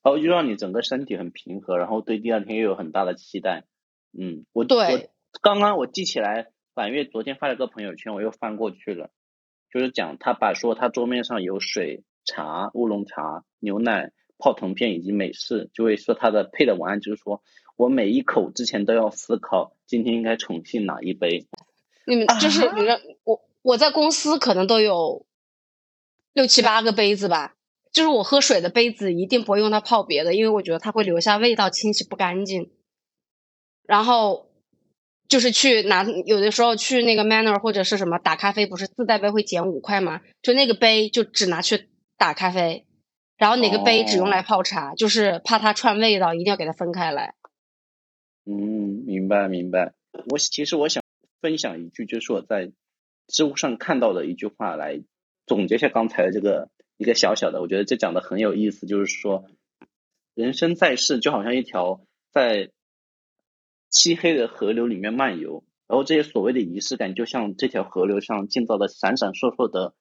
[0.00, 3.64] 然后就让你整个身体很平和，然后对第二天又有很大的期待。
[4.16, 9.10] 嗯，我对刚刚我记起来，婉月昨天发了个朋友圈，我又翻过去了，
[9.72, 17.42] 就是讲他把说他桌面上有水、茶、乌龙茶、牛奶、泡腾片以及美式，就会说他的配的文案就是说
[17.76, 21.48] 我每一口之前都要思考今天应该宠幸哪一杯。
[22.06, 25.26] 你们就是你们我我在公司可能都有。
[26.32, 27.54] 六七八个杯子吧，
[27.92, 32.70] 就是我喝水的杯子一定不会用它泡别的，因为我觉得它会留下味道，清洗不干净。
[33.84, 34.50] 然后
[35.28, 40.22] 就是去拿，有的时候去那个 Manner 或者是什么打咖啡，不是自带杯会减五块吗？
[40.40, 42.86] 就那个杯就只拿去打咖啡，
[43.36, 47.34] 然后哪个杯只用来泡茶，就是怕它串味道，一定要给它分开来。
[48.46, 49.92] 嗯，明白明白。
[50.30, 51.02] 我其实我想
[51.40, 52.72] 分享一句，就是我在
[53.26, 55.02] 知乎上看到的一句话来。
[55.46, 59.44] 总结一下刚才的这个一个小小的，我觉得这讲的很有意思，就是说，
[60.34, 62.00] 人生在世就好像一条
[62.30, 62.70] 在
[63.88, 69.94] 漆黑的河流里面漫游，然后这些所谓的仪式感，就像这条河流上建造的闪闪烁烁的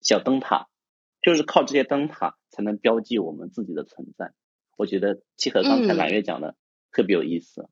[0.00, 0.68] 小灯塔，
[1.22, 4.32] 就是靠这些灯塔才能标记我们自己的存在。
[4.76, 6.56] 我觉得契合刚才蓝月讲的
[6.92, 7.68] 特别有意思。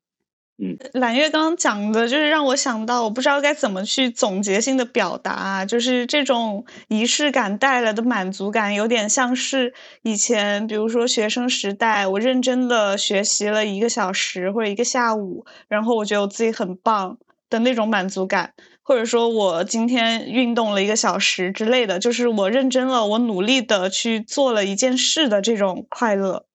[0.59, 17.19] 嗯，揽月刚刚讲的，就是让我想到，我不知道该怎么去总结性的表达，就是这种仪式感带来的满足感，有点像是以前，比如说学生时代，我认真的学习了一个小时或者一个下午，然后我觉得我自己很棒
[17.51, 26.47] 的那种满足感，或者说我今天运动了一个小时之类的，就是我认真了，我努力的去做了一件事的这种快乐。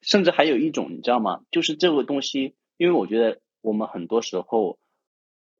[0.00, 1.40] 甚至还有一种，你知道吗？
[1.50, 2.54] 就是这个东西。
[2.80, 4.78] 因为我觉得我们很多时候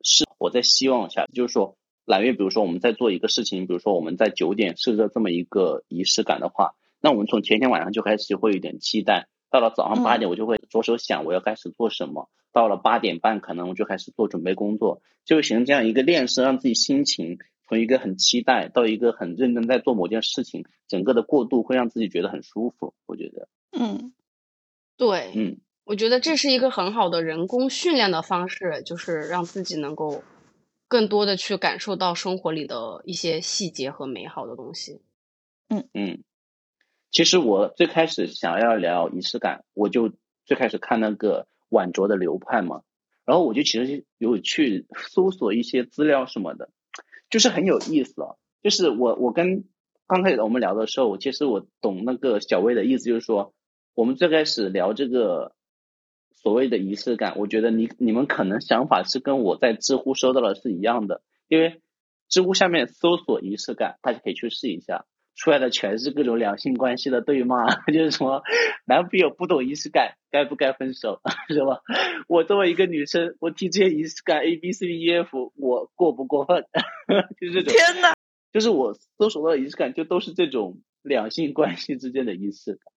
[0.02, 17.36] 是活在希望下，就是说，揽月，比如说我们在做一个事情，比如说我们在九点设置这么一个仪式感的话，那我们从前天晚上就开始会有点期待，到了早上八点我就会着手想我要开始做什么，到了八点半可能我就开始做准备工作，就会形成这样一个链式，让自己心情
[17.68, 22.94] 从一个很期待到一个很认真在做某件事情，整个的过渡会让自己觉得很舒服。
[23.04, 23.46] 我觉得，
[23.78, 24.14] 嗯，
[24.96, 25.58] 对，嗯。
[25.90, 30.22] 我觉得这是一个很好的人工训练的方式，就是让自己能够
[30.86, 35.00] 更多的去感受到生活里的一些细节和美好的东西。
[35.68, 36.22] 嗯嗯，
[37.10, 40.12] 其实我最开始想要聊仪式感，我就
[40.44, 42.82] 最开始看那个晚酌的流派嘛，
[43.24, 46.70] 然后我就其实有去搜索一些资料什么的，
[47.30, 48.36] 就是很有意思啊。
[48.62, 49.64] 就是我我跟
[50.06, 53.52] 刚开始我们聊的时候，其实我懂那个小薇的意思，就是说
[53.94, 55.52] 我们最开始聊这个
[56.42, 61.80] 所谓的仪式感，我觉得你你们可能想法是跟我在知乎收到的是一样的，因为
[62.28, 65.04] 知乎下面搜索仪式感，大家可以去试一下。
[65.36, 68.42] 出来的全是各种两性关系的对骂， 就是什么
[68.84, 71.80] 男朋友不懂仪式感，该不该分手， 是吧？
[72.28, 76.64] 我作为一个女生，我提这些仪式感 A B C D E F，我过不过分？
[77.40, 77.72] 就是这种。
[77.72, 78.12] 天呐，
[78.52, 82.92] 就是我搜索到的仪式感，就都是这种两性关系之间的仪式感。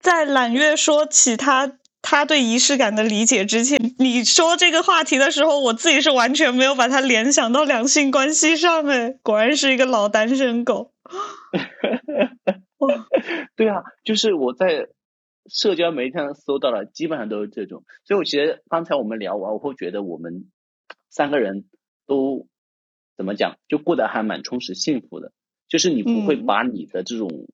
[0.00, 10.92] 在揽月说起他他对仪式感的理解之前，你说这个话题的时候，我自己是完全没有把它联想到两性关系上哎，果然是一个老单身狗。
[13.56, 14.88] 对啊，就是我在
[15.46, 17.84] 社交媒体上搜到了，基本上都是这种。
[18.04, 20.46] 所以我其实刚才我们聊完，我会觉得我们
[21.10, 21.64] 三个人
[22.06, 22.46] 都
[23.16, 25.32] 怎么讲，就过得还蛮充实、幸福的。
[25.68, 27.46] 就是你不会把你的这种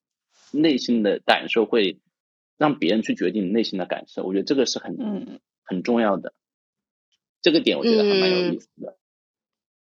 [0.53, 1.99] 内心的感受，会
[2.59, 4.25] 让别人去决定你内心的感受。
[4.25, 6.33] 我觉得这个是很很重要的。
[7.43, 8.97] 这个点我觉得还蛮有意思的。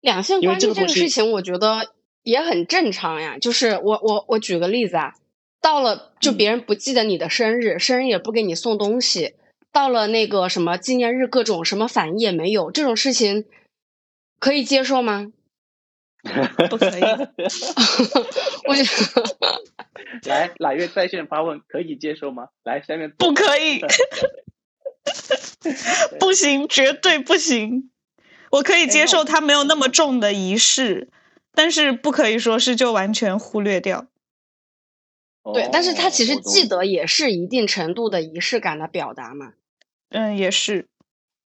[0.01, 1.93] 两性关系这个事情，我觉得。
[2.23, 5.13] 也很正常呀，就是我我我举个例子啊，
[5.61, 9.35] 到了就别人不记得你的生日，生日也不给你送东西，
[9.71, 13.45] 到了那个什么纪念日，各种什么反应也没有，这种事情
[14.39, 15.31] 可以接受吗？
[16.69, 17.01] 不可以。
[18.67, 18.75] 我
[20.23, 22.49] 来揽月在线发问，可以接受吗？
[22.63, 23.81] 来下面不可以，
[26.19, 27.91] 不行，绝对不行。
[28.51, 31.09] 我可以接受他没有那么重的仪式。
[31.53, 34.05] 但是不可以说是就完全忽略掉，
[35.55, 39.53] 对，但是他其实记得也是一定程度的仪式感的表达嘛。
[40.09, 40.87] 嗯，也是。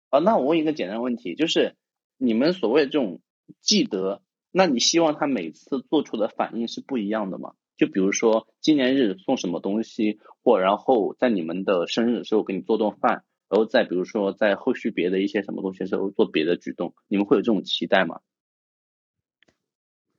[0.09, 1.75] 啊，那我问一个简单问题，就是
[2.17, 3.21] 你们所谓这种
[3.61, 7.53] 记得，那你希望他每次做出的反应是不一样的吗？
[7.77, 18.21] 就比如说纪念日送什么东西，或然后在你们的生日的时候给你做顿饭，然后再比如说在后续别的一些什么东西时候做别的举动，你们会有这种期待吗？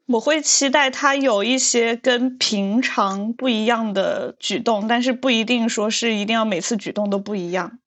[0.08, 7.80] 我会期待他有一些跟平常不一样的举动，但是不一定说是一定要每次举动都不一样。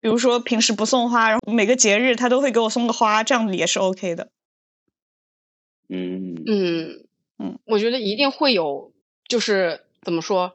[0.00, 4.30] 比如说平时不送花，然后每个节日他都会给我送个花，这样也是 OK 的。
[5.88, 7.06] 嗯嗯
[7.38, 8.92] 嗯，我觉得一定会有，
[9.28, 10.54] 就是怎么说，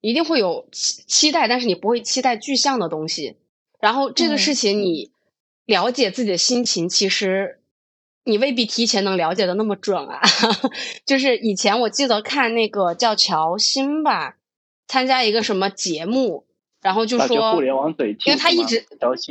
[0.00, 3.36] 一定会有期期待，但是你不会期待具象的东西。
[3.80, 5.10] 然后这个事情你
[5.66, 7.60] 了解自己的心情，其实。
[8.26, 10.18] 你未必提前能了解的那么准啊，
[11.04, 14.38] 就是以前我记得看那个叫乔欣吧，
[14.88, 16.46] 参加一个什么节目，
[16.84, 18.84] 然后就说，互联网嘴，因为他一直，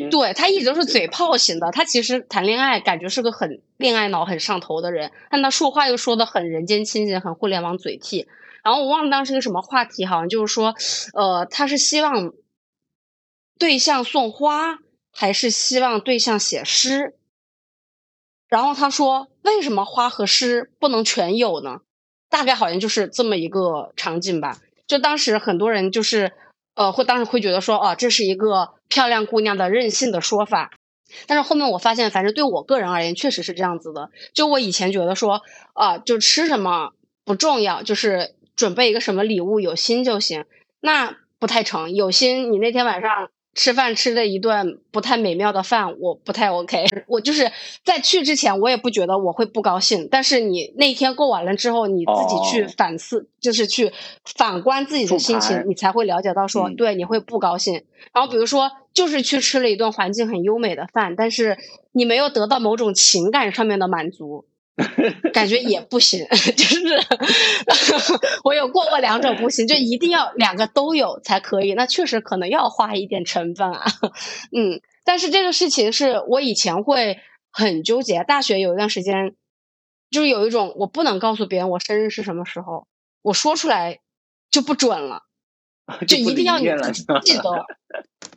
[0.09, 8.27] 对他一直都是嘴炮型的，他其实谈恋爱感觉是个很恋爱脑很上头的人，但他说话又说的很人间清醒，很互联网嘴替。
[8.63, 10.73] 然后我忘了当时一个什么话题，好像就是说，
[11.13, 12.33] 呃，他是希望
[13.59, 14.79] 对象送花，
[15.11, 17.13] 还是希望对象写诗？
[18.49, 21.81] 然后他说：“为什么花和诗不能全有呢？”
[22.29, 24.57] 大概好像就是这么一个场景吧。
[24.87, 26.33] 就当时很多人就是，
[26.75, 30.71] 呃，会当时会觉得说：“哦，这是一个漂亮姑娘的任性的说法。”
[31.27, 34.09] 但是后面我发现，反正对我个人而言，确实是这样子的。
[34.33, 35.41] 就我以前觉得说，
[35.73, 40.45] 啊，就吃什么不重要，就是准备一个什么礼物有心就行。
[40.79, 43.29] 那不太成，有心你那天晚上。
[43.55, 46.85] 吃饭吃的一顿不太美妙的饭，我不太 OK。
[47.07, 47.51] 我就是
[47.83, 50.07] 在去之前，我也不觉得我会不高兴。
[50.09, 53.91] 但是你那一天过完了之后，你自己去反思，就是去
[54.25, 57.83] 反观自己的心情，你才会了解到说，对，你会不高兴。
[58.11, 61.57] 然后比如说，就是去吃了一顿环境很优美的饭，但是
[61.91, 64.45] 你没有得到某种情感上面的满足。
[65.33, 66.79] 感觉也不行， 就是
[68.43, 71.73] 我有过过两种不行，就一定要两个都有才可以。
[71.73, 73.83] 那确实可能要花一点成分啊，
[74.55, 74.81] 嗯。
[75.05, 77.19] 但是这个事情是我以前会
[77.51, 79.35] 很纠结，大学有一段时间，
[80.09, 82.87] 就是有一种我不能告诉别人我生日是什么时候，
[83.21, 83.99] 我说出来
[84.49, 85.23] 就不准了。
[86.07, 87.03] 就一定要你记
[87.37, 87.65] 得，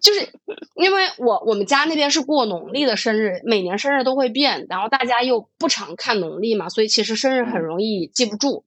[0.01, 0.29] 就是
[0.75, 8.65] 因为我我们家那边是过农历的生日，每年生日都会变，然后大家又不常看农历嘛，所以其实生日很容易记不住。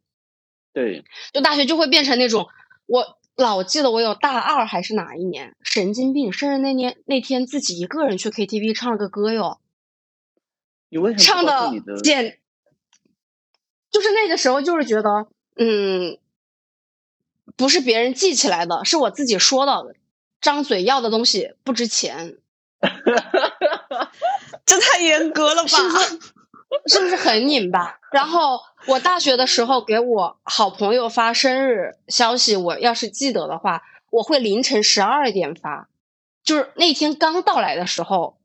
[0.71, 2.47] 对，就大学就会变成那种，
[2.85, 9.59] 我老记得我有大二还是哪一年，神经病，生日那年那天自己一个人去 KTV 唱了个歌哟。
[10.89, 11.71] 你为什么唱的？
[12.01, 12.39] 简，
[13.91, 16.17] 就是那个时候就是觉得，嗯，
[17.59, 19.93] 不是别人记起来的，是我自己说到的，
[20.39, 22.37] 张嘴要的东西不值钱，
[24.65, 25.67] 这太严格了吧？
[25.67, 26.19] 是不是？
[26.87, 27.99] 是不是很拧巴？
[28.13, 35.89] 然后我大学的时候给我好朋友发生日消息，我要是记得的话，我会凌晨十二点发，
[36.41, 38.37] 就是那天刚到来的时候，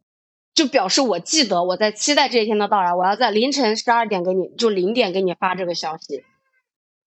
[0.57, 6.25] 就表示我记得我在期待这一天的到来，我要在凌晨十二点给你，就零点给你发这个消息，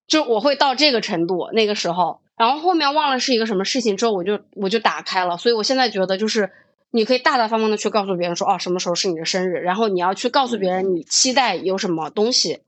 [0.07, 1.49] 就我会到这个程度。
[1.53, 6.51] 那个时候，然后后面忘了是一个什么事情之后，我就我就打开了，所以我现在觉得就是。
[6.89, 12.61] 你可以大大方方的去告诉别人说，哦，什么时候是你的生日，然后你要去告诉别人你期待有什么东西，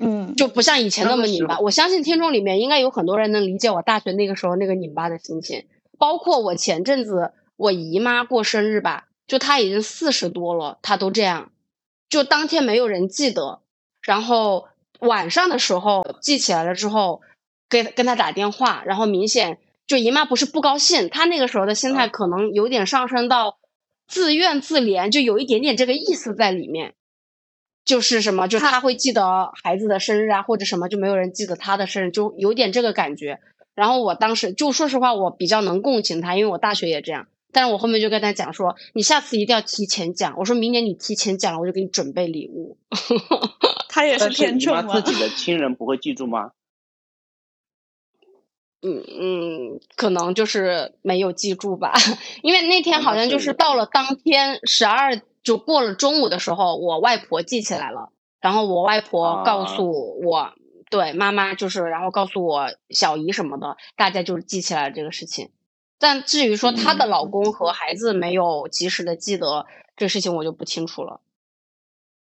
[0.00, 1.60] 嗯，就不像以前那么拧巴。
[1.60, 5.66] 我相信听众里面应该有很多人能理解我大学那个时候那个拧巴的心情，
[5.98, 11.52] 包括我前阵子我姨妈过生日吧，就她已经四十多了，她都这样，
[12.08, 13.60] 就当天没有人记得，
[14.02, 14.66] 然后
[14.98, 17.20] 晚上的时候记起来了之后，
[17.68, 19.58] 给跟他打电话，然后明显。
[19.86, 23.56] 就姨妈不是不高兴，她那个时候的心态可能有点上升到
[24.06, 26.92] 自怨自怜，就有一点点这个意思在里面。
[27.86, 33.40] 就是什么，就她会记得孩子的生日啊，或者什么，就没有人记得她的生日，就有点这个感觉。
[33.74, 37.26] 然后我当时就说实话，我比较能共情她，因为我大学也这样。
[37.58, 40.38] 但是我后面就跟他讲说，你下次一定要提前讲。
[40.38, 42.78] 我说明年你提前讲了，我就给你准备礼物。
[43.90, 45.12] 他也是天秤嘛姨妈自。
[45.12, 46.52] 己的亲人不会记住吗？
[48.80, 51.94] 嗯嗯，可能就是没有记住吧，
[52.44, 60.52] 因为那天哦好像就是到了当天十二就过了中午的时候，我外婆记起来了，然后我外婆告啊诉我，
[60.90, 65.50] 对妈妈就是，然后告诉我小姨什么的，大家就是记起来了这个事情。
[65.98, 71.20] 但至于说她的老公和孩子没有及时的记得这个事情，我就不清楚了。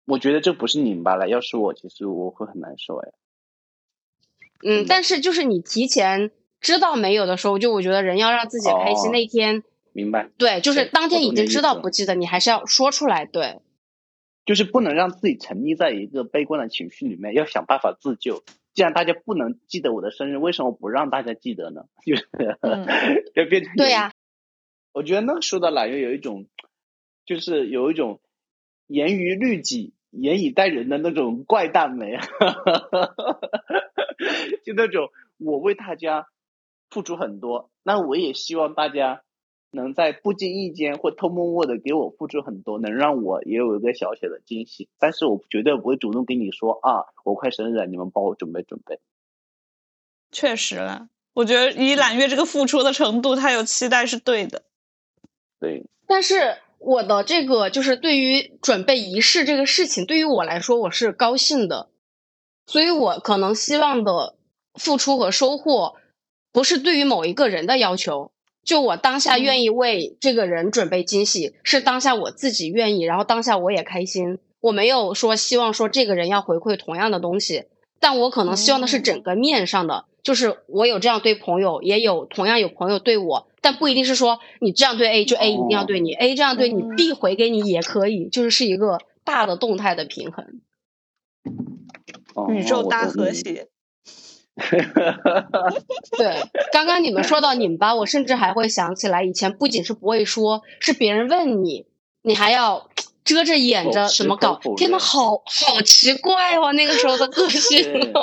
[0.06, 3.12] 我觉得这不是拧巴了，要是我，其实我会很难受哎。
[4.64, 9.64] 嗯，嗯但是就是你提前知道没有的时候，就我觉得人要让自己开心，哦那天。
[9.94, 13.26] 明白，对，就是当天已经知道不记得，你还是要说出来。
[13.26, 13.60] 对，
[14.46, 18.44] 就是不能让自己沉溺在一个悲观的情绪里面，要想办法自救。
[18.74, 21.86] 既然大家不能记得我的生日，为什么不让大家记得呢？
[22.06, 22.28] 就是、
[22.62, 22.86] 嗯。
[23.36, 24.14] 要变成对呀、
[24.94, 26.48] 我觉得那个时候的懒月有一种，
[27.26, 28.20] 就是有一种
[28.88, 32.18] 严于律己、严以待人的那种怪诞美，
[34.66, 36.28] 就那种我为大家
[36.90, 39.22] 付出很多，那我也希望大家
[39.72, 44.90] 能在不经意间或偷摸摸的给我付出很多，能让我也有一个小小的惊喜。
[45.00, 49.00] 但是我绝对不会主动跟你说啊，我快生日了，你们帮我准备准备。
[50.32, 54.64] 确实了，我觉得以揽月这个付出的程度，他有期待是对的。
[55.60, 61.90] 对，但是我的这个就是对于准备仪式这个事情，对于我来说我是高兴的，
[62.66, 64.36] 所以我可能希望的
[64.74, 65.96] 付出和收获，
[66.52, 68.32] 不是对于某一个人的要求。
[68.64, 74.40] 就我当下愿意为这个人准备惊喜，是当下我自己愿意，然后当下我也开心。
[74.60, 77.66] 我没有说希望说这个人要回馈同样的东西，
[78.00, 90.62] 但我可能希望的是整个面上的，就是我有这样对朋友，也有同样有朋友对我，但不一定是说你这样对 A 就 A 一定要对你、a 这样对你嗯，B 回给你也可以，就是是一个大的动态的平衡。
[92.36, 93.71] 哦、宇宙大和谐。
[96.18, 96.36] 对，
[96.72, 101.88] 刚刚你们说到拧巴，我甚至还会想起来，以前不仅是不会说，是别人问你，
[102.22, 102.90] 你还要
[103.24, 104.60] 遮着掩着口怎么搞？
[104.78, 107.84] 天呐，好好奇怪哦，那个时候的个性。
[107.84, 108.14] 对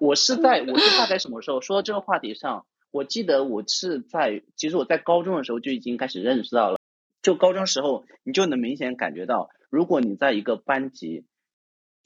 [0.00, 2.66] 我是在我是大概 什么时候说到这个话题上？
[2.90, 6.78] 我记得我是在，其实我在高中的时候就已经开始认识到了，
[7.22, 11.24] 就高中时候你就能明显感觉到，如果你在一个班级，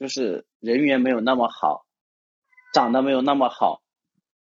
[0.01, 1.85] 就是人缘没有那么好，
[2.73, 3.83] 长得没有那么好，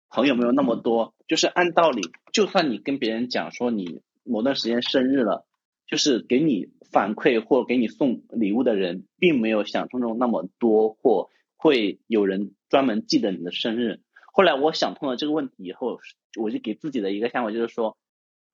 [0.09, 5.47] 朋友没有那么多，就是按道理，就算你跟别人讲说你某段时间生日了，
[5.87, 14.01] 就是给你反馈或给你送礼物的人，并没有想象中那么多，或会有人专门记得你的生日。
[14.33, 15.99] 后来我想通了这个问题以后，
[16.39, 17.97] 我就给自己的一个想法就是说，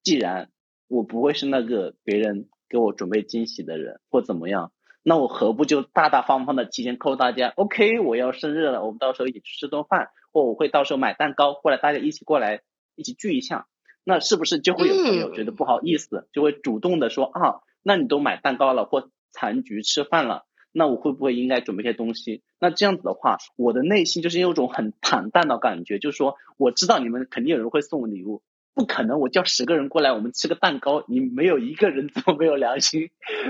[0.01, 0.49] 既然
[0.87, 4.71] 我不会是那个别人给我准备惊喜的人或怎么样，
[5.09, 12.59] 那我何不就大大方方的提前扣大家，OK，我要生日了，我们到时候一起去吃顿饭，或我会到时候买蛋糕，或者大家一起过来
[12.95, 13.67] 一起聚一下，
[14.03, 20.43] 那是不是就会有朋友觉得不好意思，就会主动的说啊，那你都买蛋糕了或残局吃饭了。
[20.73, 22.43] 那我会不会应该准备些东西？
[22.59, 28.41] 那这样子的话，我的内心就是有种很坦荡的感觉，就是说我知道你们肯定有人会送我礼物，
[28.77, 33.09] 不可能，我叫十个人过来，我们吃个蛋糕，你没有一个人 这么没有良心，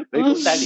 [0.09, 0.61] 没狗在里。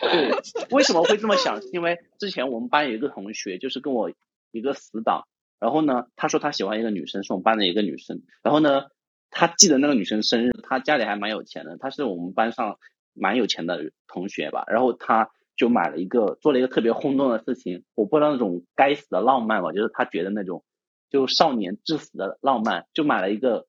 [0.00, 0.30] 对，
[0.70, 1.60] 为什么会这么想？
[1.74, 4.10] 因为之前我们班有一个同学，就是跟我
[4.50, 5.26] 一个死党，
[5.60, 8.86] 然后呢，他说他喜欢一个女生，是我们班的一个女生，然后呢，
[9.30, 12.78] 他记得那个女生生日，他家里还蛮有钱的，他是我们班上
[13.12, 20.64] 蛮有钱的同学吧，然后他就买了一个，做了一个特别轰动的事情，我不知道那种该死的浪漫吧，就是他觉得那种
[21.10, 23.66] 就少年至死的浪漫，就买了一个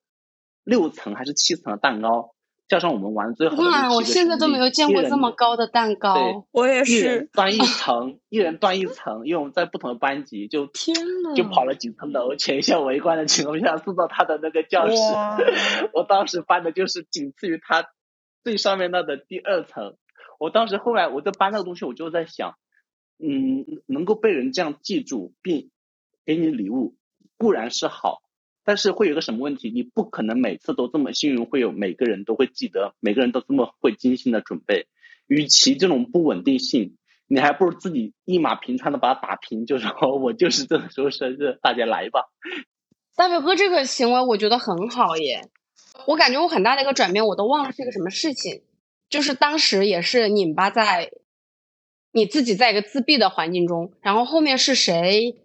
[0.64, 2.34] 六层还是七层的蛋糕，
[2.68, 6.45] 加上我们玩最好的六七哇，我现在都没有见过这么高的蛋糕。
[6.51, 14.95] 我也一人是，端一 层，一人端一层，因为我们在不同的班级，就天呐，就跑了几层楼，全校围观的情况下送到他的那个教室。
[15.93, 17.86] 我当时搬的就是仅次于他
[18.43, 19.97] 最上面那的第二层。
[20.39, 22.55] 我当时后来我在搬那个东西，我就在想，
[23.20, 25.70] 嗯，能够被人这样记住并
[26.26, 26.95] 给你礼物，
[27.38, 28.22] 固然是好，
[28.64, 29.70] 但是会有个什么问题？
[29.70, 34.88] 你不可能每次都这么幸运，会有每个人都会记得，每个人都这么会精心的准备。
[35.28, 36.97] 与其这种不稳定性，
[37.28, 42.30] 你还不如自己一马平川的把它打平，就说我就是这个时候生日，大家来吧。
[43.16, 45.49] 大表哥这个行为我觉得很好耶，
[46.07, 48.64] 我感觉我很大的一个转变，我都忘了是一个什么事情，
[49.09, 51.11] 就是当时也是拧巴在
[52.11, 55.36] 你自己在一个自闭的环境中，然后后面是谁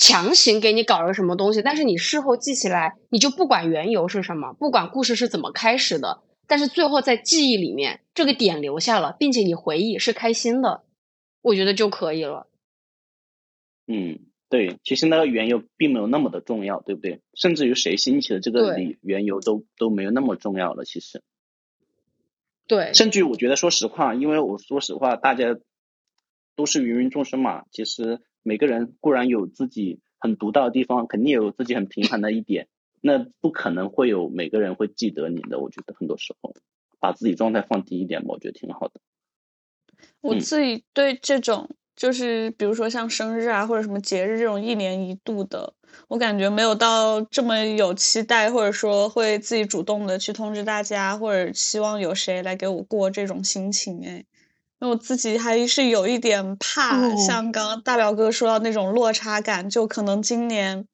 [0.00, 10.84] 强行给你搞了个什么东西，但是你事后记起来，你就不管缘由是什么，不管故事是怎么开始的，但是最后在记忆里面这个点留下了，并且你回忆是开心的，
[11.42, 12.48] 我觉得就可以了。
[13.86, 17.20] 嗯，对，其实那个缘由并没有那么的重要，对不对？
[17.34, 20.86] 甚至于谁兴起的这个对理缘由都都没有那么重要了。
[20.86, 21.22] 其实，
[22.66, 25.58] 对，甚至于我觉得，说实话，因为我说实话，大家
[26.56, 32.68] 都是芸芸众生嘛，其实每个人固然有自己很独到的地方，肯定也有自己很平凡的一点，
[33.00, 35.58] 那不可能会有每个人会记得你的。
[35.58, 36.54] 我觉得很多时候，
[36.98, 39.00] 把自己状态放低一点吧，我觉得挺好的。
[40.20, 45.74] 我嗯自己对这种就是比如说像生日啊或者什么节日这种一年一度的，
[46.08, 54.24] 我感觉没有到这么有期待，或者说会自己主动的去通知大家，或者希望有谁来给我过这种心情哎。
[54.80, 57.16] 因为我自己还是有一点怕，哦。
[57.16, 60.86] 像刚刚大表哥说到那种落差感，就可能今年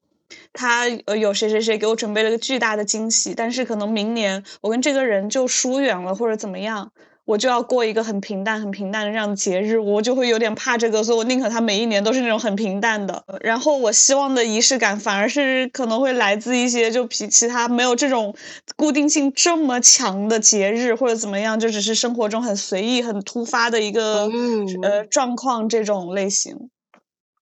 [0.51, 6.91] 他呃有谁谁谁给我准备了个巨大的惊喜，但是可能明年我跟这个人就疏远了或者怎么样，
[7.27, 13.21] 我就要过一个很平淡、很平淡的这样的节日，我就会有点怕这个，所以我宁可他每一年都是那种很平淡的。
[13.41, 18.33] 然后我希望的仪式感反而是可能会来自一些就比其他没有这种
[18.77, 26.69] 固定性这么强的节日或者怎么样，就只是生活中很随意、很突发的一个、嗯呃状况这种类型。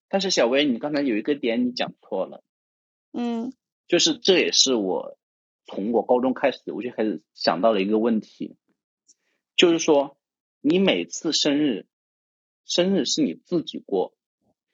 [0.08, 2.42] 但是小薇，你刚才有一个点你讲错了。
[3.12, 3.52] 嗯
[3.86, 5.16] 就是这也是我
[5.64, 8.56] 从我高中开始，我就开始想到了一个问题，
[9.56, 10.18] 就是说
[10.60, 11.86] 你每次生日，
[12.66, 14.12] 生日是你自己过，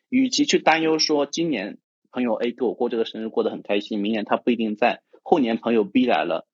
[0.08, 1.78] 与其去担忧说今年
[2.10, 6.46] 朋友 A 给我过这个生日过得很开心，明年他不一定在，后年朋友 B 来了，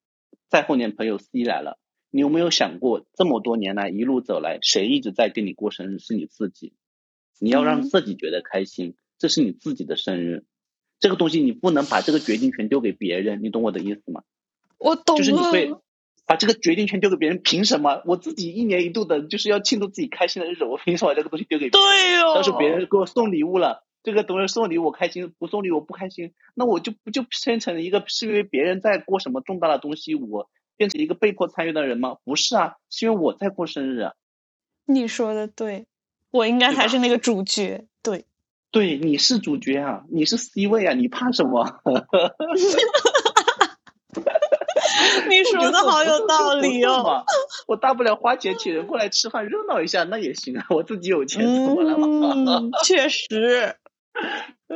[0.47, 1.79] 再后年朋友 C 来了，
[2.11, 6.73] 你有没有想过这么多年来一路走来，谁一直在跟你过生日是你自己，
[7.39, 10.45] 你要让嗯自己觉得开心，这是你自己的生日。
[10.99, 14.23] 这个东西你不能把这个决定权丢给别人，你懂我的意思吗？
[14.77, 15.51] 我懂就是你了。
[15.51, 15.73] 会
[16.29, 18.03] 把这个决定权丢给别人，凭什么？
[18.05, 21.89] 我自己一年一度的就是要庆祝自己开心的日子，我凭什么把这个东西丢给别人？
[21.89, 32.17] 对哦，到时候别人给我送礼物了，这个东西送礼物我开心，不送礼物我不开心，那我就不就变成了一个是因为别人在过什么重大的东西，我变成一个被迫参与的人吗？
[32.23, 34.13] 不是啊，是因为我在过生日啊。
[34.85, 35.87] 你说的对，
[36.29, 37.87] 我应该对吧才是那个主角。
[38.03, 38.25] 对，
[38.69, 41.81] 对，你是主角啊，你是 C 位啊，你怕什么？
[45.29, 47.03] 你说的好有道理哦。
[47.03, 47.23] 嘛，
[47.67, 52.33] 我大不了花钱请人过来吃饭热闹一下，那也行啊，我自己有钱怎么了嘛？
[52.35, 53.75] 嗯，确实，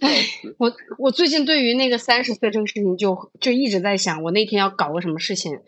[0.00, 5.60] 笑死我我最近对于那个三十岁这个事情就就一直在想，我那天要搞个什么事情，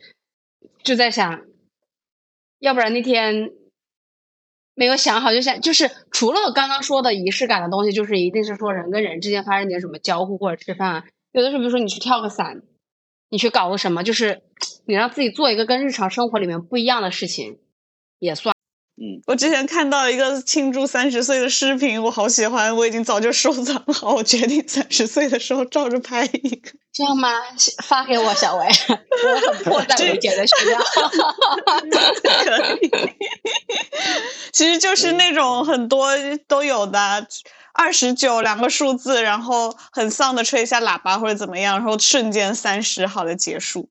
[0.82, 1.42] 就在想，
[2.58, 3.52] 要不然那天
[4.74, 12.62] 没有想好，就想就是除了刚刚说的仪式感的东西，就是一定是说人跟人之间发生点什么交互或者吃饭啊，有的时候比如说你去跳个伞，
[13.30, 14.42] 你去搞个什么，就是
[14.84, 17.58] 你让自己做一个跟日常生活里面不一样的事情，
[18.18, 18.54] 也算。
[19.02, 26.70] 嗯，我之前看到一个庆祝三十岁的视频，我好喜欢，我已经早就收藏好，我决定三十岁的时候照着拍一个。
[26.92, 27.30] 这样吗？
[27.82, 28.66] 发给我，小维，
[29.24, 30.78] 我很迫在眉睫的需要。
[31.80, 32.90] 可以，
[34.52, 36.10] 其实就是那种很多
[36.46, 37.26] 都有的，
[37.72, 43.88] 二十九两个数字，然后很丧的吹一下喇叭或者怎么样，然后瞬间三十好的结束。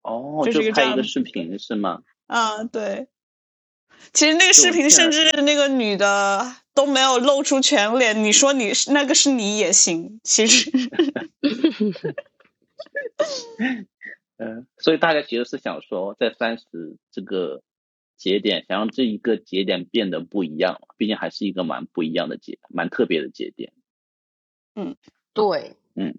[0.00, 1.98] 哦，就是一个这样拍一个视频是吗？
[2.26, 3.08] 啊，对。
[4.16, 8.24] 其实那个视频，甚至那个女的都没有露出全脸。
[8.24, 10.70] 你说你是那个是你也行，其实
[14.38, 17.62] 嗯，所以大家其实是想说，在三十这个
[18.16, 23.74] 节点，想让这一个节点变得不一样，毕竟还是一个蛮不一样的节，蛮特别的节点。
[24.74, 24.96] 嗯
[25.34, 26.18] 对，嗯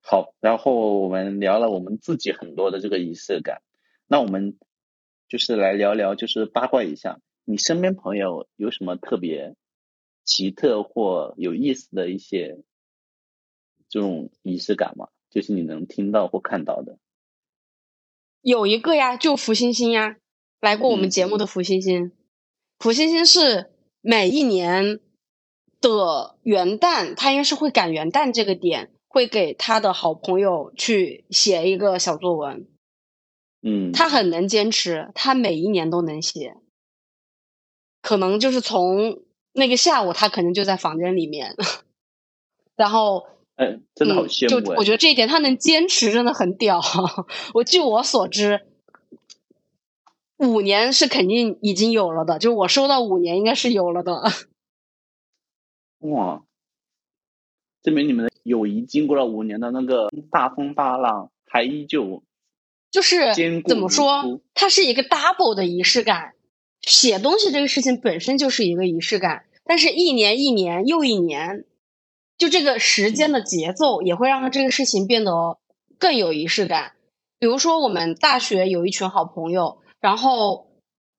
[0.00, 3.62] 好，然后我们聊了我们自己很多的这个仪式感，
[4.06, 4.56] 那我们
[5.32, 9.56] 就是来聊聊，就是八卦一下，你身边朋友有什么特别
[10.26, 12.58] 奇特或有意思的一些
[13.88, 15.08] 这种仪式感吗？
[15.30, 16.98] 就是你能听到或看到的。
[18.42, 20.18] 有一个呀，就福星星呀，
[20.60, 22.12] 来过我们嗯节目的福星星。
[22.78, 23.70] 福星星是
[24.02, 25.00] 每一年
[25.80, 32.66] 的元旦，他应该是会赶元旦这个点，会给他的好朋友去写一个小作文。
[33.62, 36.56] 嗯，他很能坚持，他每一年都能写。
[38.00, 41.54] 可能就是从那个下午，他可能就在房间里面，
[42.74, 46.80] 然后哎，真的好羡慕就、我觉得这一点他能坚持真的很屌。
[47.54, 48.66] 我据我所知，
[50.38, 54.24] 五年是肯定已经有了的，就我收到五年应该是有了的。
[56.00, 56.42] 哇，
[57.82, 62.24] 证明你们的友谊经过了五年的那个大风大浪，还依旧
[62.92, 63.34] 就是
[63.66, 66.34] 怎么说，它是一个 double 的仪式感。
[66.82, 71.64] 写东西这个事情本身就是一个仪式感，但是一年一年又一年，
[72.36, 75.58] 就这个时间的节奏也会让它这个事情变得
[75.98, 76.92] 更有仪式感。
[77.38, 80.66] 比如说，我们大学有一群好朋友，然后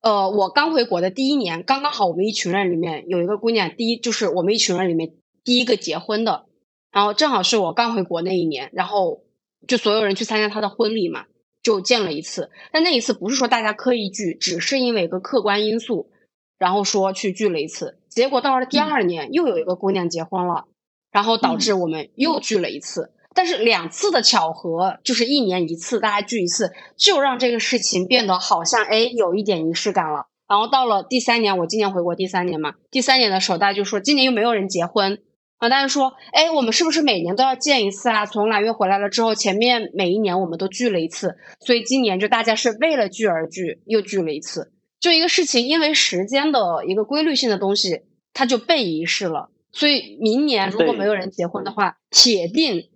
[0.02, 5.14] 呃，我刚回国的第一年，刚刚好我们一群人里面有一个姑娘，第一就是我们一群人里面
[5.44, 6.46] 第一个结婚的，
[6.92, 9.24] 然后正好是我刚回国那一年，然后
[9.66, 11.26] 就所有人去参加她的婚礼嘛。
[11.64, 16.12] 就见了一次，但那一次不是说大家刻意聚，只是因为一个客观因素，
[16.60, 17.98] 然后说去聚了一次。
[18.10, 20.66] 结果到了第二年，又有一个姑娘结婚了，
[21.12, 23.12] 然后导致我们又聚了一次。
[23.34, 30.28] 但是两次的巧合，就是一年一次，大家聚一次，就让这个事情变得好像哎有一点仪式感了。
[30.48, 35.20] 然后到了第三年，我今年回国第三年嘛，第三年的时候，大家就说今年又没有人结婚，
[35.64, 38.26] 啊，大家说，哎，我们是不是每年都要见一次啊？
[38.26, 44.74] 从揽月回来了之后，前面每一年我们都聚了一次，所以今年就大家是为了聚而聚，又聚了一次。
[45.00, 48.02] 就一个事情，因为时间的一个规律性的东西，
[48.34, 49.52] 它就被遗失了。
[49.72, 52.90] 所以明年如果没有人结婚的话，铁定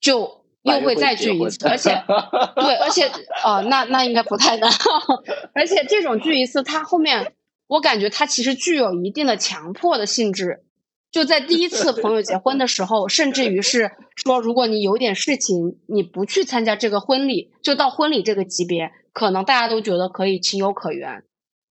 [0.00, 1.90] 就又会再聚一次，而且
[2.56, 3.02] 对，而且
[3.44, 4.70] 呃，那那应该不太难，
[5.52, 7.34] 而且这种聚一次，它后面
[7.66, 10.64] 我感觉它其实具有一定的强迫的性质。
[11.14, 21.22] 就在第一次朋友结婚的时候，甚至于是说，如果你有点事情，你不去参加这个婚礼，就到婚礼这个级别，可能大家都觉得可以情有可原。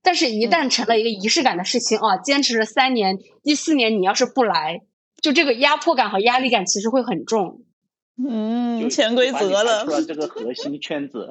[0.01, 4.79] 但是，一旦成了一个仪式感的事情啊，坚持了三年，第四年你要是不来，
[5.21, 7.65] 就这个压迫感和压力感其实会很重。
[8.25, 9.85] 嗯，潜规则了排。
[9.85, 11.27] 出了这个 核心圈子。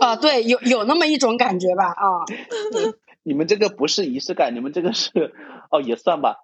[0.00, 2.22] 啊，对，有有那么一种感觉吧，啊，
[3.24, 5.10] 你们这个不是仪式感，你们这个是
[5.72, 6.36] 哦也算吧，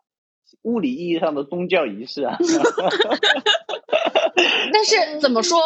[0.63, 2.37] 物理意义上的宗教仪式啊。
[4.73, 5.61] 但是怎么说，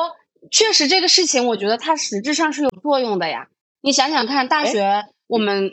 [0.51, 3.49] 确实这个事情，我觉得它实质上是有作用的呀。
[3.81, 5.72] 你想想看，大学我们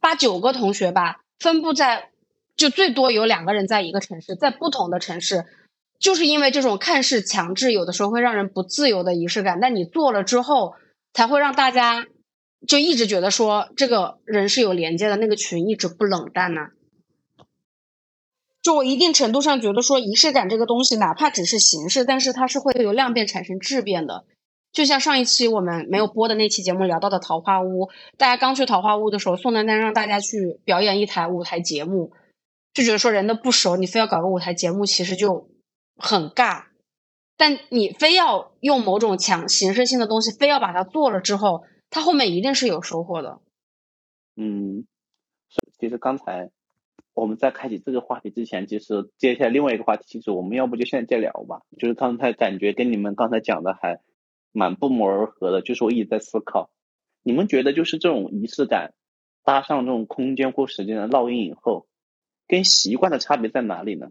[0.00, 2.10] 八九个同学吧，分布在
[2.56, 5.44] 就最多有两个人在一个城市，在不同的城市，
[5.98, 10.74] 就是因为这种看似强制，有的时候会让人不自由的仪式感，但你做了之后，
[11.12, 12.06] 才会让大家
[12.66, 16.70] 就一直觉得说这个人是有连接的，那个群一直不冷淡呐、
[18.66, 24.24] 就我一定程度上觉得说仪式感这个东西，哪怕只是形式，但是它是会由量变产生质变的。
[24.72, 32.10] 就像上一期我们没有播的那期节目聊到的桃花坞，大家刚去桃花坞的时候，宋丹丹让大家去表演一台舞台节目，
[32.74, 35.48] 就觉得说人都不熟，你非要搞个舞台节目，其实就
[35.96, 36.64] 很尬。
[37.36, 43.38] 但你非要用某种强形式性的东西，非要把它做了之后，它后面一定是有收获的。
[44.34, 44.86] 嗯，
[45.78, 46.50] 其实刚才
[47.16, 51.62] 我们在开启这个话题之前，其实接下来另外一个话题，其实我们要不就现在再聊吧。
[51.78, 54.00] 就是刚才感觉跟你们刚才讲的还
[54.52, 56.68] 蛮不谋而合的，就是我一直在思考，
[57.22, 58.92] 你们觉得就是这种仪式感
[59.44, 61.86] 搭上这种空间或时间的烙印以后，
[62.46, 64.10] 跟习惯的差别在哪里呢？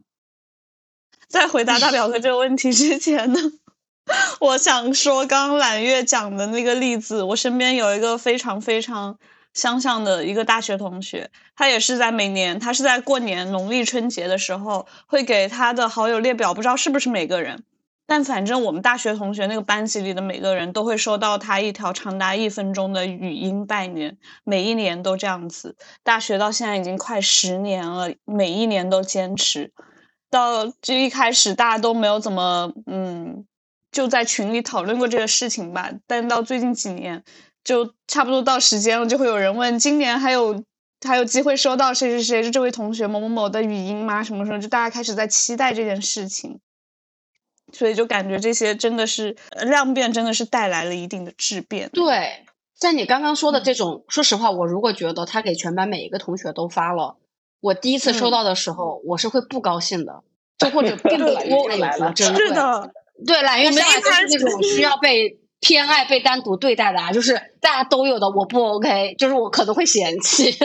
[1.28, 3.40] 在回答大表哥这个问题之前呢，
[4.42, 9.20] 我想说，刚刚揽月讲的那个例子，我身边有一个非常非常
[9.56, 17.64] 相像的一个大学同学，他也是在每年，他是在过年农历春节的时候，会给他的好友列表，不知道是不是每个人，
[18.06, 29.72] 但反正我们大学同学那个班级里的每个人都会收到他一条长达一分钟的语音拜年，每一年都这样子，大学到现在已经快十年了，每一年都坚持。
[30.30, 33.46] 到就一开始大家都没有怎么嗯，
[33.90, 35.90] 就在群里讨论过这个事情吧。
[36.08, 37.24] 但到最近几年，
[37.66, 40.64] 就差不多到时间了，就会有人问：今年还有
[41.06, 44.24] 还有机会收到谁谁谁是这位同学某某某的语音吗？
[44.24, 44.58] 什么时候？
[44.58, 46.62] 就大家开始在期待这件事情。
[47.74, 49.36] 所以就感觉这些真的是
[49.66, 51.90] 量变，真的是带来了一定的质变。
[51.90, 52.46] 对，
[52.78, 57.18] 在你刚刚说的这种，说实话，我如果觉得他给全班每一个同学都发了。
[57.60, 60.24] 我第一次收到的时候，我是会不高兴的，
[60.60, 62.46] 就或者并 不觉得有多珍贵。
[62.46, 62.94] 是的，
[63.26, 70.56] 对，揽月下来就是那种需要被偏爱、被单独对待的啊，就是大家都有的，我不 OK，就是我可能会嫌弃。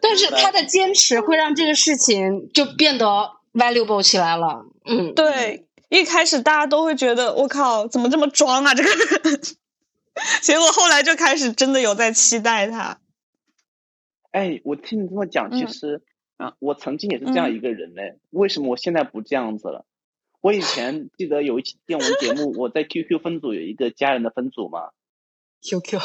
[0.00, 4.66] 但是他的坚持会让这个事情就变得 valuable 起来了。
[4.84, 9.40] 嗯，对，一开始大家都会觉得我靠，怎么这么装啊这个人，
[10.42, 12.98] 结果后来就开始真的有在期待他。
[14.32, 16.02] 哎，我听你这么讲，其实
[16.36, 18.18] 啊，我曾经也是这样一个人嘞。
[18.30, 19.86] 为什么我现在不这样子了？
[20.46, 24.90] 我以前记得有一期电文节目，我在 QQ 分组有一个家人的分组嘛。
[25.60, 25.98] QQ，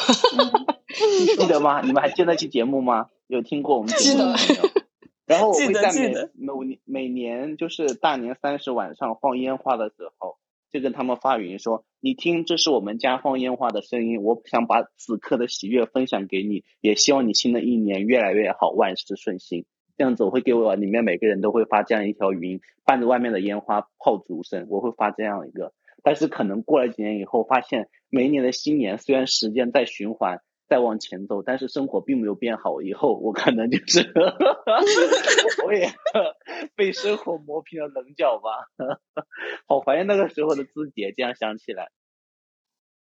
[1.36, 1.80] 记得吗？
[1.82, 3.06] 你们还记得那期节目吗？
[3.28, 4.34] 有听过我们节目吗？
[5.26, 10.38] 然后我会在每每每年就是大年三十晚上放烟花的时候。
[10.72, 14.22] 就跟他们发语音说：“你听，这是我们家放烟花的声音。
[14.22, 19.66] 我想把此刻的喜悦分享给你，也希望你新的一年越来越好，万事顺心。
[19.96, 25.72] 这样子，我会给我里面每个人都会发这样一条语音，伴着外面的烟花炮竹声，我会发这样一个。
[26.02, 32.80] 但是可能过了几年以后，发现每一年的新年，虽然时间在循环。”在往前走，但是生活并没有变好。
[32.80, 34.10] 以后我可能就是，
[35.66, 35.86] 我也
[36.74, 38.70] 被生活磨平了棱角吧。
[39.68, 41.90] 好怀念那个时候的自己，这样想起来。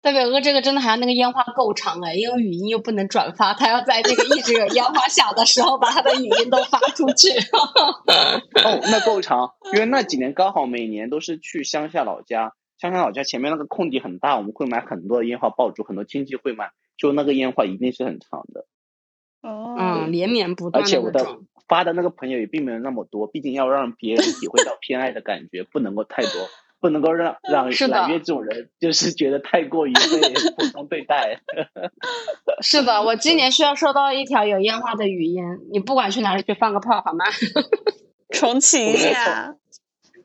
[0.04, 7.30] 大表哥，这个真的还要那个烟花够长哎，因为语音又不能转发，他要在这个一直有烟花响的时候，把他的语音都发出去。
[8.66, 16.72] 哦，那够长，因为那几年刚好每年都是去乡下老家，乡下老家前面那个空地很大，我们会买很多的烟花爆竹，很多亲戚会买。
[16.97, 18.66] 就那个烟花一定是很长的，
[19.41, 20.84] 哦，嗯，连绵不断。
[20.84, 26.32] 而且我的发的那个朋友也并没有那么多，毕竟要让别人体会到偏爱的感觉，不能够太多，
[26.84, 31.40] 不能够让让揽月这种人就是觉得太过于被 普通对待。
[32.60, 37.24] 是的，我今年需要收到一条有烟花的语音，你不管去哪里去放个炮好吗？
[38.36, 39.56] 重启一下。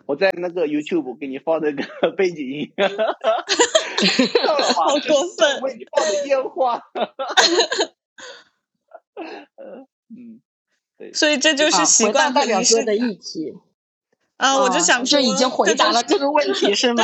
[0.07, 2.73] 我在那个 YouTube 给你放那个背景音，
[4.75, 5.61] 好过分！
[5.61, 6.83] 为你放的烟花，
[10.09, 10.41] 嗯，
[10.99, 13.55] 对，所以这就是习惯代表哥的议题
[14.39, 14.57] 啊！
[14.57, 17.03] 我就想说，已经回答了这个问题是吗？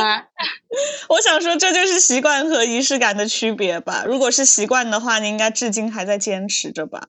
[1.11, 4.05] 我想说，这就是习惯和仪式感的区别吧。
[4.07, 7.09] 如果是习惯的话，你应该至今还在坚持着吧？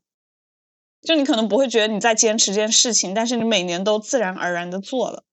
[1.01, 5.23] 就你可能不会觉得你在坚持这件事情，但是你每年都自然而然的做了。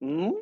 [0.00, 0.32] 嗯，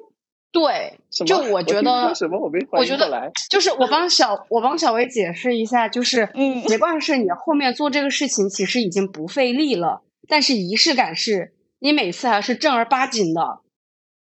[0.52, 13.58] 对，就我觉得什么我没我觉得就是我帮小我帮小薇解释一下，就是嗯习惯是你后面做这个事情其实已经不费力了，但是仪式感是你每次还是正儿八经的，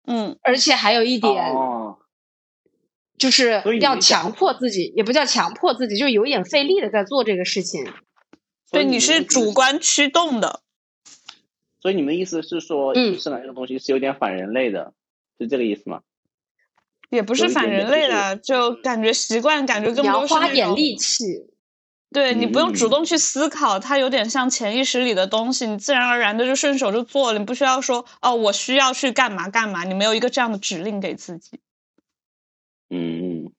[0.06, 1.54] 嗯，而且还有一点，
[3.16, 7.90] 就是要强迫自己，也不叫强迫自己，就有点费力的在做这个事情。
[8.70, 10.60] 对，你是主观驱动的，
[11.80, 14.92] 所以你们意思是说仪式感这个东西是有点反人类的。
[15.38, 16.02] 是这个意思吗？
[17.08, 21.24] 也不是反人类的，就感觉习惯，感觉更多是花点力气。
[22.12, 31.60] 对你不用主动去思考，它有点像潜意识里的东西，你自然而然的就顺手就做了，你不需要说哦，我需要去干嘛干嘛，你没有一个这样的指令给自己。
[32.88, 33.52] 嗯，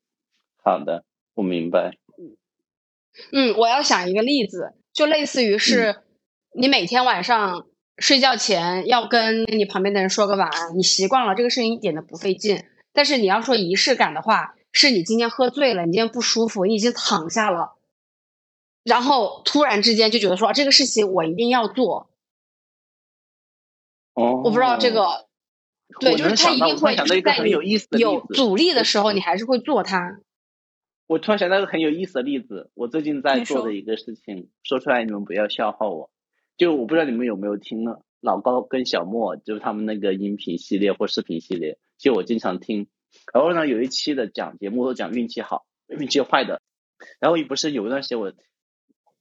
[0.64, 1.04] 好的，
[1.36, 1.98] 我明白。
[3.32, 6.02] 嗯，我要想一个例子，就类似于是
[6.54, 7.68] 你每天晚上。
[8.00, 12.64] 睡觉前要跟你旁边的人说个晚安，你习惯了这个事情一点都不费劲。
[12.94, 17.72] 但是你要说仪式感的话，是你今天喝醉了，你今天不舒服，你已经躺下了，
[18.88, 22.10] 然后突然之间就觉得说这个事情我一定要做。
[24.14, 25.28] 哦，我不知道这个，
[26.00, 27.50] 对，就是他一定会在你
[28.00, 30.22] 有阻力的时候，你还是会做它。
[31.06, 36.10] 我突然想到一个很有意思的例子，我最近在做的一个事情，说出来你们不要笑话我。
[36.56, 42.88] 就我不知道你们有没有听了老高跟小莫，就是他们那个音频系列或视频系列，就我经常听。
[43.34, 46.62] 然后呢，有一期的讲节目都讲运气好、运气坏的。
[47.20, 48.34] 然后不是有一段时间我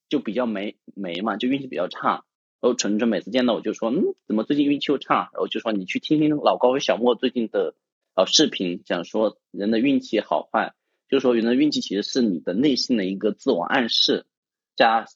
[0.09, 2.25] 就比较没没嘛，就运气比较差。
[2.61, 5.31] 然后纯纯每次见到我就说，嗯，怎么最近运气又差？
[5.33, 7.75] 然后就说你去听听老高和小莫最近的
[8.15, 10.75] 呃视频，讲说人的运气好坏。
[11.09, 14.27] 就是说，人的运气其实是你的内心的一个自我暗示，
[14.75, 15.07] 加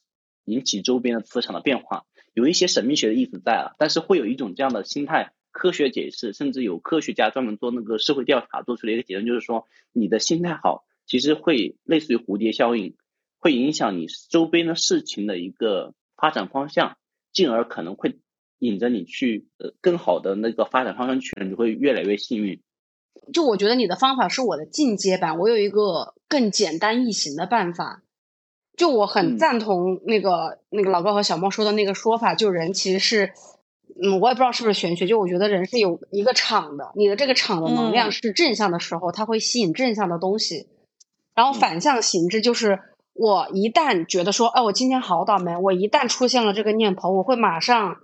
[0.45, 3.75] 引起周边的磁场的变化，有一些神秘学的意思在啊。
[3.77, 12.95] 但是会有一种这样的心态，科学解释，甚至有科学家专门做那个社会调查，做出了一个结论，就是说你的心态好，其实会类似于蝴蝶效应，
[13.41, 16.99] 会影响你周边的事情的一个发展方向，
[17.33, 18.21] 进而可能会
[18.59, 22.61] 引着你去呃更好的那个发展方向去，你会越来越幸运。
[23.33, 28.03] 就我觉得你的方法是我的进阶版，我有一个更简单易行的办法。
[28.77, 33.33] 就我很嗯赞同那个、那个老高和小猫说的那个说法，就人其实是，
[34.03, 40.67] 嗯，我也不知道是不是玄学，就我觉得人是有一个场的，你的这个场的能量嗯是正向的时候，它会吸引正向的东西，
[41.35, 42.81] 然后反向行之就是。
[43.13, 47.99] 我一旦觉得说，哎，我今天好倒霉，我一旦出现了这个念头，我会马上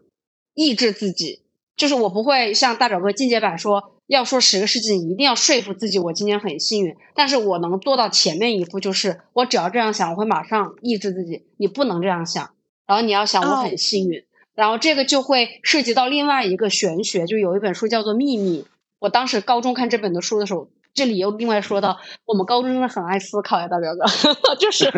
[0.54, 1.42] 抑制自己，
[1.76, 6.96] 就是我不会像大表哥进阶版说，要说十个事情，一定要说服自己我今天很幸运。
[7.14, 12.50] 但是我能做到前面一步，就是我只要这样想，我会马上抑制自己，你不能这样想，
[12.86, 18.62] 然后你要想我哦很幸运，然后这个就会涉及到另外一个玄学，就有一本书叫做《秘密》，
[18.98, 20.68] 我当时高中看这本的书的时候。
[20.96, 24.90] 这里又另外说到，我们高中真的很爱思考呀，大表哥， 就是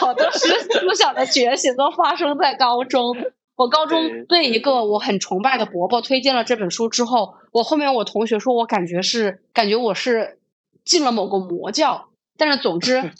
[0.00, 3.14] 好多思思想的觉醒都发生在高中。
[3.56, 10.38] 我高中对对一个我很崇拜的伯伯推荐了这本书之后，我后面我同学说我感觉是感觉我是
[10.84, 13.12] 进了某个魔教，但是总之，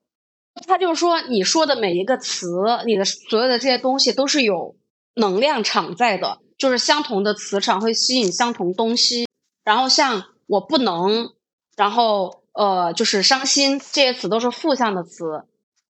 [0.66, 2.46] 他就说你说的每一个词，
[2.86, 4.76] 你的所有的这些东西都是有
[5.14, 9.26] 能量场在的，就是相同的磁场会吸引相同东西。
[9.64, 11.32] 然后像我不能，
[11.76, 15.44] 然后呃就是伤心这些词都是负向的词，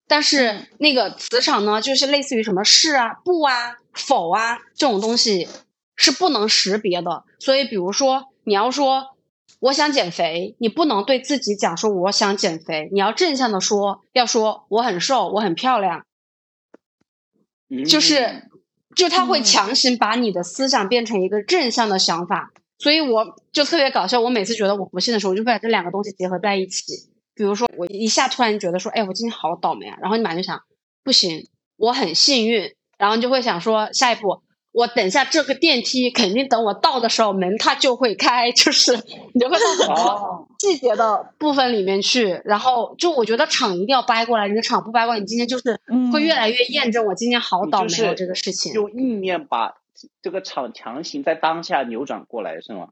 [0.06, 5.48] 但是那个磁场呢，就是类似于什么是啊、不啊、否啊这种东西
[5.96, 7.24] 是不能识别的。
[7.38, 9.16] 所以，比如说你要说
[9.60, 16.04] 我想减肥，你不能对自己讲说我想减肥，你要正向的说，要说我很瘦，我很漂亮，
[17.88, 18.50] 就是嗯
[18.94, 22.52] 就他会嗯强行把你的思想变成一个正向的想法。
[22.78, 26.92] 所以我就特别搞笑，我每次觉得我不幸的时候，我就会把这两个东西结合在一起。
[27.34, 30.60] 比如说，我一下突然觉得说，哎，我今天好倒霉啊，然后你马上就想，
[31.02, 38.96] 不行，我很幸运，然后你就会想说，下一步，我等一下这个电梯肯定等我到的时候门它就会开， 就是
[39.32, 46.12] 你就会到很多哦， 细节的部分里面去，然后就我觉得场一定要掰过来，你的场不掰过来，你今天就是嗯。
[46.12, 48.72] 会越来越验证我今天好倒霉哦这个事情。
[48.72, 49.74] 用意念把
[50.22, 52.88] 这个场强行在当下扭转过来，是吗？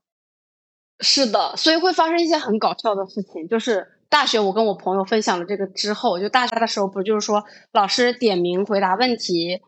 [1.00, 3.48] 是的，所以会发生一些很搞笑的事情。
[3.48, 9.60] 就是大学，我跟我朋友分享了这个之后，就大家的时候，不就是说老师点名回答问题，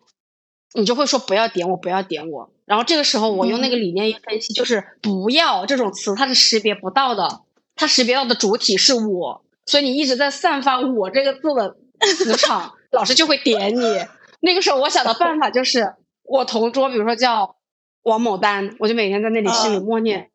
[0.74, 2.52] 你就会说不要点我，不要点我。
[2.66, 7.40] 然后这个时候，我用那个理念一分析，就是不要这种词，它是识别不到的，
[7.74, 11.76] 它识别到的主体是我，所以你一直在散发我这个字的
[12.16, 14.06] 磁场，老师就会点你。
[14.40, 17.56] 那个时候，我想的办法就是，我同桌，比如说叫
[18.02, 20.30] 王某丹，我就每天在那里心里默念。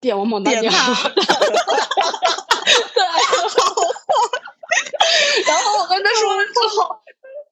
[0.00, 1.20] 点王某丹点好，他对，
[5.46, 6.96] 然后我跟他说了之后，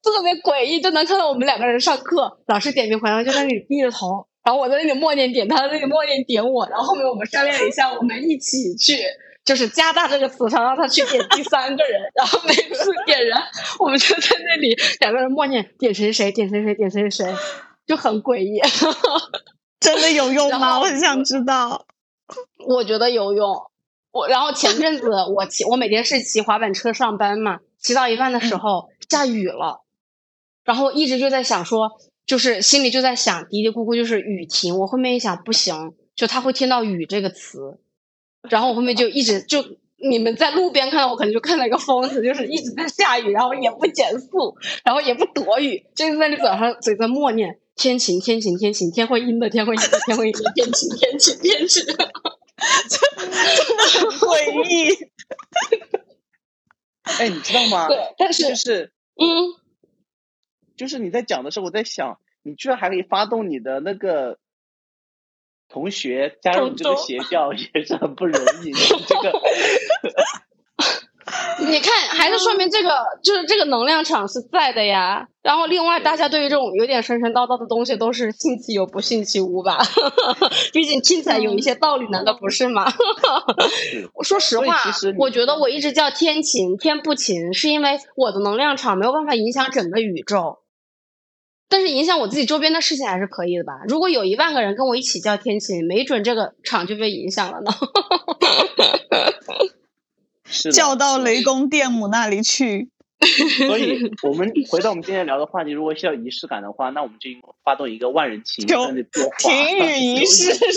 [0.02, 8.96] 特别诡异，就能看到我们两个人上课，老师点名回来就在那里低着头，然后我在那里默念点他，在那里默念点我，然后后面我们商量了一下，我们一起去。
[9.45, 13.36] 就是加大这个磁场，让他去点第三个人，然后每次点人，
[13.78, 17.34] 我们就在那里两个人默念点谁谁点谁谁点谁谁，
[17.86, 18.61] 就很诡异。
[19.80, 20.78] 真的有用吗？
[20.78, 21.86] 我很想知道。
[22.66, 23.70] 我觉得有用。
[24.12, 29.82] 我然后前阵子我骑我每天是骑滑板车上班嘛，骑到一半的时候下雨了，
[30.64, 31.93] 然后一直就在想说，
[32.26, 34.78] 就是心里就在想嘀嘀咕咕，就是雨停。
[34.78, 37.80] 我后面一想不行，就他会听到雨这个词，
[38.49, 39.62] 然后我后面就一直就
[39.97, 51.84] 你们在路边看到我，可能就看到一个疯子，就是一直在下雨，然后也不减速，然后也不躲雨，就是在那早上嘴在默念天晴天晴天晴，天会阴的天会阴的天会阴的天晴天晴天晴。
[54.18, 54.97] 诡异。
[57.18, 57.88] 哎，你知道吗？
[57.88, 59.26] 对，但就是是嗯，
[60.76, 64.38] 就是你在讲的时候，我在想，你居然还可以发动你的那个
[65.70, 68.72] 同学加入你这个邪教，也是很不容易。
[68.72, 69.32] 这个
[71.60, 72.90] 你看，还是说明这个
[73.22, 75.28] 就是这个能量场是在的呀。
[75.42, 79.78] 然后，另外大家对于这种有点神神叨叨的东西，都是信其有，不信其无吧。
[80.72, 82.92] 毕竟听起来有一些道理，难道不是吗？
[84.14, 84.82] 我说实话，
[85.18, 90.58] 我觉得我一直叫天晴天不晴，是因为我的能量场没有办法影响整个宇宙，
[91.70, 93.80] 但是影响我自己周边的事情还是可以的吧。
[93.88, 97.70] 如果有一万个人跟我一起叫天晴，没准这个场就被影响了呢。
[100.72, 102.90] 叫到雷公电母那里去。
[103.68, 107.28] 所以，我们回到我们今天聊的话题，如果需要仪式感的话，那我们就
[107.62, 110.72] 发动一个万人情在那播停雨仪式，天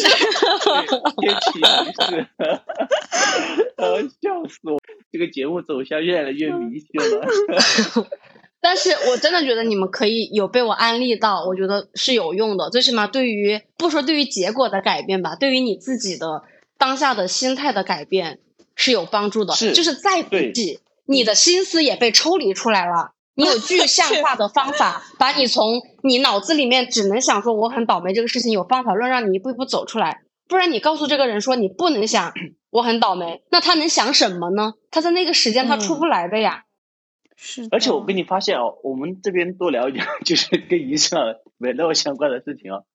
[1.39, 1.63] 气仪
[2.03, 2.27] 式，
[3.77, 4.77] 呃，笑死我！
[5.09, 6.87] 这个节目走向越来越迷信
[7.17, 7.25] 了。
[8.63, 12.71] 但是我真的觉得你们可以有被我安利到，我觉得是有用的。
[12.71, 16.41] 最起码对于不说对于结果的改变吧，对于你自己的
[16.79, 18.39] 当下的心态的改变。
[18.75, 23.11] 是有帮助的，就是再自己，你的心思也被抽离出来了。
[23.35, 30.21] 你有具 象化的方法，把你从你脑子里面只能想说我很倒霉这个事情，有方法论让你一步一步走出来。
[30.47, 32.33] 不然你告诉这个人说你不能想
[32.71, 34.73] 我很倒霉，那他能想什么呢？
[34.89, 36.63] 他在那个时间他出不来的呀。
[37.45, 37.67] 是。
[37.71, 41.15] 而且我跟你发现哦，我们这边多聊一点，就是跟仪式
[41.57, 42.85] 没那么相关的事情哦。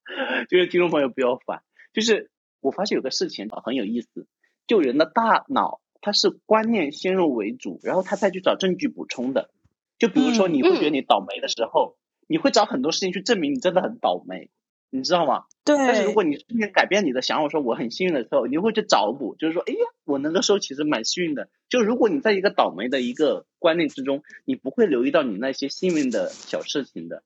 [0.48, 2.30] 就是听众朋友不要烦，就是
[2.60, 4.26] 我发现有个事情很有意思。
[4.66, 9.50] 就人的大脑，它是观念先入为主，然后他再去找证据补充的。
[9.98, 11.96] 就比如说，你会觉得你倒霉的时候，
[12.26, 14.50] 你会找很多事情去证明你真的很倒霉，
[14.90, 15.44] 你知道吗？
[15.64, 15.76] 对。
[15.76, 21.48] 但是如果你瞬间改变你的想法，说我很幸运的时候，你会去找补，就是说，哎呀，我那个时候其实蛮幸运的。
[21.68, 27.22] 就如果你在一个倒霉的一个观念之中，你不会留意到你那些幸运的小事情的，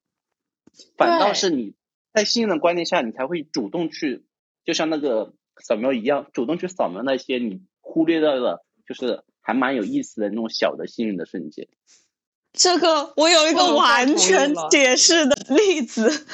[0.97, 1.75] 反倒是你
[2.13, 4.25] 在幸运的观念下，你才会主动去，
[4.65, 5.35] 就像那个。
[5.59, 11.69] 扫描一样，主动去扫描那些你忽略到的，就是还蛮有意思的那种小的幸运的瞬间。
[12.53, 16.27] 这个我有一个完全解释的例子。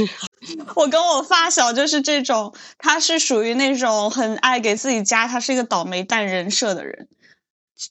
[0.76, 7.08] 我跟我发小就是这种，他是属于那种很爱给自己加他是一个倒霉蛋人设的人。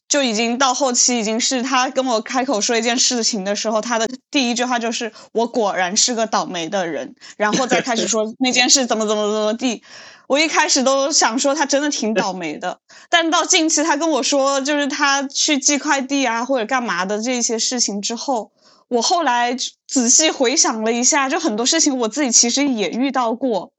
[0.07, 9.83] 就已经到后期，已经是他跟我开口说一件事情的时候，他的第一句话就是“我果然是个倒霉的人”，然后再开始说那件事怎么怎么怎么地。
[10.27, 18.51] 我一开始都想说他真的挺倒霉的，但到近期他跟我说就是他去寄快递啊或者干嘛的这些事情之后，
[18.87, 19.55] 我后来
[19.87, 23.71] 仔细回想了一下，就很多事情我自己其实也遇到过。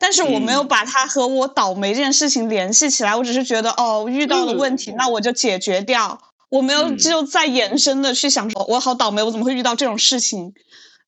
[0.00, 6.20] 但是我没有把它和我倒霉这件事情联系起来，我只是觉得哦，遇到了问题，那我就解决掉。
[6.50, 10.54] 我没有就再延伸的去想说，我好倒霉，我怎么会遇到这种事情？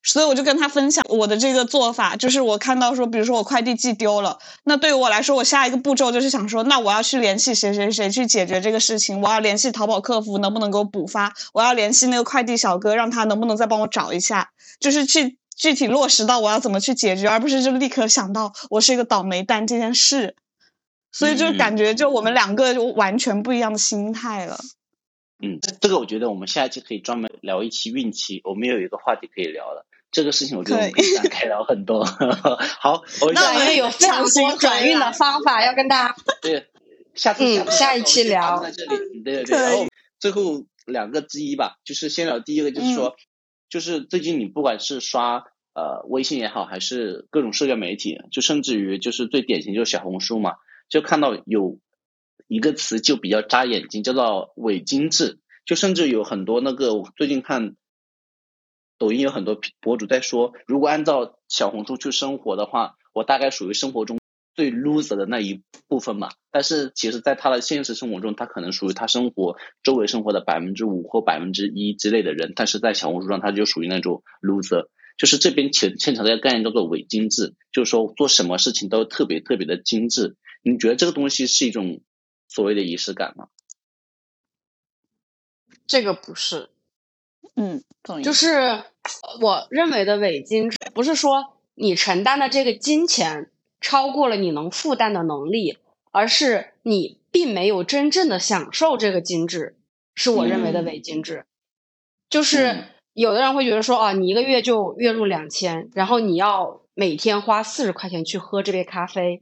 [0.02, 15.38] 所以我就跟他分享我的这个做法，就是我看到说，比如说我快递寄丢了，那对于我来说，我下一个步骤就是想说，那我要去联系谁谁谁去解决这个事情，我要联系淘宝客服能不能给我补发，我要联系那个快递小哥，让他能不能再帮我找一下，就是去。
[15.56, 20.34] 具体落实到我要怎么去解决，而不是就立刻想到我是一个倒霉蛋这件事，
[21.12, 24.58] 所以就感觉就我们两个就完全不一样的心态了。
[25.42, 29.84] 嗯，这个我觉得我们下一期可以专门聊一期运气，我们有一个话题可以聊了。
[30.10, 32.04] 这个事情我觉得我们可以展开聊很多。
[32.80, 33.02] 好，
[33.34, 36.16] 那我们有非常多转运的方法要跟大家。
[36.42, 36.68] 对，
[37.14, 38.60] 下次嗯下一期聊。
[38.62, 39.58] 在这里，对对对。
[39.58, 39.86] 然后
[40.18, 43.16] 最后两个之一吧，就是先聊第一个，就是说。
[43.68, 45.44] 就是最近你不管是刷
[45.74, 50.54] 呃微信也好，还是各种社交媒体，就甚至于就是最典型就是小红书嘛，
[50.88, 51.78] 就看到有
[52.48, 55.38] 一个词就比较扎眼睛，叫做伪精致。
[55.64, 57.76] 就甚至有很多那个我最近看
[59.00, 64.20] 抖音有很多博主在说，如果按照小红书去生活的话，我大概属于生活中。
[64.52, 74.88] 最 loser 的那一部分嘛，但是其实，在他的现实生活中，他可能属于他生活周围生活的百分之五或百分之一之类的人，但是在小红书上，他就属于那种 loser。
[75.16, 80.36] 就是这边牵牵扯的一个概念叫做伪精致，就是说做什么事情都特别特别的精致。
[80.62, 82.02] 你觉得这个东西是一种
[82.48, 83.48] 所谓的仪式感吗？
[85.86, 86.68] 这个不是，
[87.56, 87.82] 嗯，
[88.22, 88.84] 就是
[89.40, 93.50] 我认为的伪精致，不是说你承担的这个金钱。
[93.82, 95.78] 超过了你能负担的能力，
[96.10, 99.74] 而是你并没有真正的享受这个精致，
[100.14, 101.46] 是我认为的伪精致。
[102.28, 102.84] 就是
[103.14, 109.40] 有的人会觉得说啊，你一个月就月入两千，然后你要每天花四十块钱去喝这杯咖啡。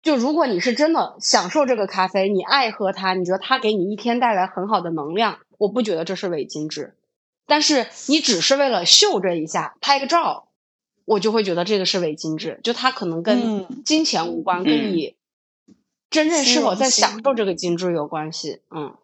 [0.00, 6.96] 就如果你是真的享受这个咖啡，你爱喝它，你觉得它给你一天带来很好的能量，我不觉得这是伪精致。
[7.46, 10.48] 但是你只是为了秀这一下，拍个照。
[11.06, 15.16] 我就会觉得这个是伪精致，就它可能跟金钱无关，跟你
[16.08, 18.62] 真正是否在享受这个精致有关系。
[18.70, 18.96] 嗯，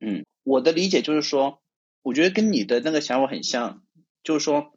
[0.00, 1.60] 嗯，我的理解就是说，
[2.00, 3.82] 我觉得跟你的那个想法很像，
[4.22, 4.72] 就是说，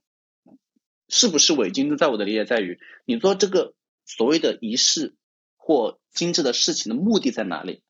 [1.08, 3.74] 是不是伪精致，在我的理解在于，你做这个
[4.06, 5.16] 所谓的仪式
[5.56, 7.82] 或精致的事情的目的在哪里？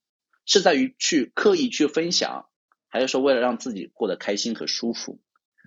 [0.47, 2.47] 是在于去刻意去分享，
[2.87, 5.19] 还是说为了让自己过得开心和舒服？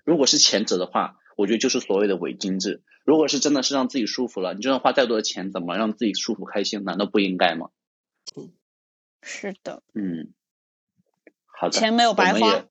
[0.04, 6.82] 如果是前者的话，我觉得就是所谓的伪精致；如果是真的是让自己舒服了，你就算花再多的钱，怎么让自己舒服开心？
[6.82, 7.68] 难道不应该吗？
[9.22, 10.32] 是的，嗯，
[11.44, 12.64] 好的，钱没有白花。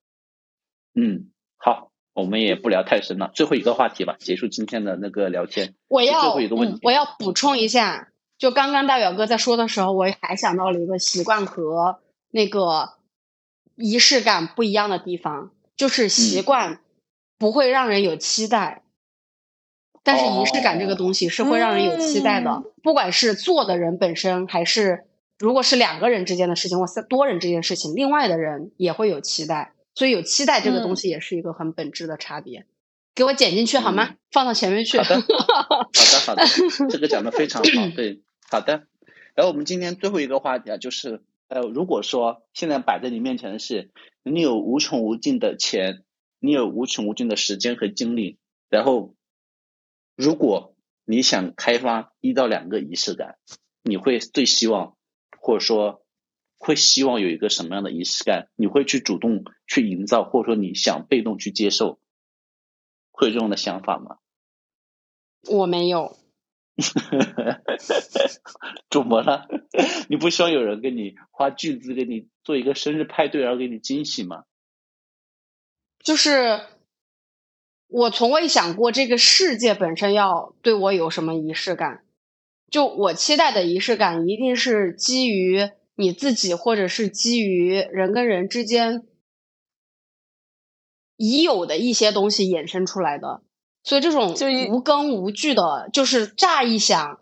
[0.95, 5.75] 嗯，好，我们也不聊太深了，最后一个话题吧，结束今天的那个聊天。
[5.87, 11.99] 我要最后一个问题，我要补充一下，就刚刚大表哥在说的时候，我还想到了一个习惯和
[12.31, 12.93] 那个
[13.75, 16.79] 仪式感不一样的地方，就是习惯
[17.37, 18.81] 不会让人有期待，
[20.01, 25.05] 但是仪式感这个东西是会让人有期待的，不管是做的人本身还是。
[25.37, 32.65] 如果是两个人之间的事情，或三多人这件事情，另外的人也会有期待，所以有期待这个东西也是一个很本质的差别。
[33.15, 34.15] 给我剪进去好吗？
[34.31, 34.97] 放到前面去。
[34.97, 36.45] 好的， 好的，好的，
[36.89, 37.69] 这个讲的非常好。
[37.95, 38.19] 对，
[38.49, 38.87] 好的。
[39.35, 43.91] 然后我们今天最后一个话题啊，就是呃，如果说现在摆在你面前的是
[44.23, 46.03] 你有无穷无尽的钱，
[46.39, 48.37] 你有无穷无尽的时间和精力，
[48.69, 49.15] 然后
[50.15, 50.75] 如果
[51.05, 53.37] 你想开发一到两个仪式感，
[53.81, 54.95] 你会最希望？
[55.41, 56.03] 或者说，
[56.57, 58.49] 会希望有一个什么样的仪式感？
[58.55, 61.97] 你会去主动去营造，或者说你想被动去接受，
[63.11, 64.17] 会有这种的想法吗？
[65.49, 66.18] 我没有。
[68.89, 69.47] 怎么了？
[70.09, 74.43] 你不希望有人给你花巨资给你做一个生日派对，然后给你惊喜吗？
[75.99, 76.61] 就是
[77.87, 82.03] 我从未想过这个世界本身要对我有什么仪式感。
[82.71, 89.07] 就我期待的仪式感，一定是基于你自己，或者是基于人跟人之间
[91.17, 93.41] 已有的一些东西衍生出来的。
[93.89, 94.35] 所以这种
[94.69, 97.17] 无根无据的，就是乍一想。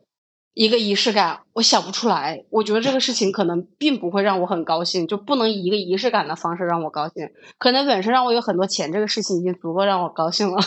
[0.53, 2.43] 一个仪式感，我想不出来。
[2.49, 7.29] 我觉得这个事情可能并不会让我很高兴，就不能以一个仪式感的方式让我高兴。
[7.59, 10.59] 可能本身让我有很多钱，这个事情已经足够让我高兴了。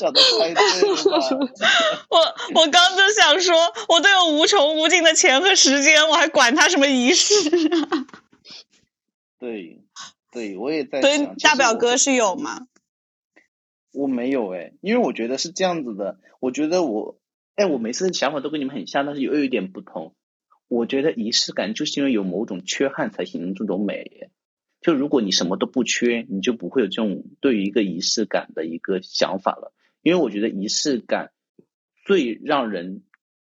[0.00, 0.96] 讲的太对了。
[2.10, 2.18] 我
[2.60, 3.56] 我刚就想说，
[3.88, 7.34] 我都有无穷无尽的钱和时间，我还管他什么仪式？
[9.38, 9.80] 对，
[10.32, 11.00] 对我也在。
[11.00, 12.62] 对，大表哥是有吗？
[13.94, 16.18] 我没有哎，因为我觉得是这样子的。
[16.40, 17.18] 我觉得我，
[17.54, 20.14] 哎，我每次的想法都跟你们很像，但是又有一点不同。
[20.68, 24.30] 我觉得仪式感就是因为有某种缺憾才形成这种美。
[24.80, 29.72] 就如果你什么都不缺，你就不会有这种对于一个仪式感的一个想法了。
[30.02, 31.30] 因为我觉得仪式感
[32.04, 33.02] 最让人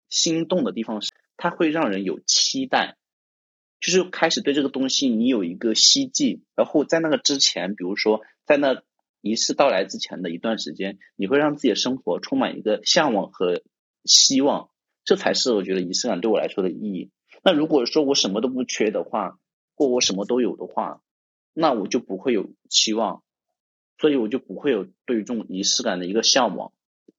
[0.09, 2.97] 心动的地方是，它会让人有期待，
[3.79, 8.81] 就是开始对这个东西你有一个希冀，然后在那个之前，比如说在那。
[9.21, 13.61] 仪式到来之前的一段时间，你会让自己的生活充满一个向往和
[14.05, 14.69] 希望，
[15.03, 17.11] 这才是我觉得仪式感对我来说的意义。
[17.43, 19.39] 那如果说我什么都不缺的话，
[19.75, 21.01] 或我什么都有的话，
[21.53, 23.23] 那我就不会有期望，
[23.97, 26.73] 所以我就不会有对于这种仪式感的一个向往，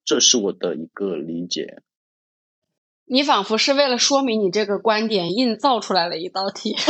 [0.05, 1.83] 这是我的一个理解。
[3.13, 6.77] 你仿佛是为了说明你这个观点，硬造出来了一道题。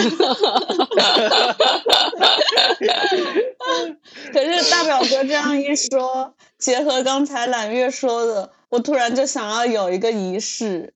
[4.31, 10.93] 可是大表哥这样一说，结合刚才揽月说的，我突然就想要有一个仪式，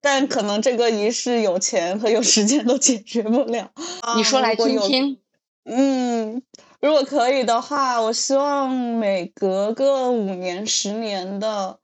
[0.00, 3.70] 但可能这个仪式有钱和有时间都解决不了。
[4.16, 5.18] 你说来听听。
[5.66, 6.42] 嗯，
[6.80, 11.80] 如果可以的话，我希望每隔个五年、十年的。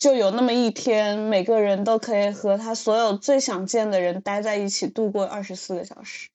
[0.00, 6.30] 就有那么一天，每个人都可以和他所有最想见的人待在一起，度过二十四个小时。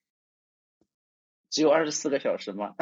[1.50, 2.76] 只有二十四个小时吗？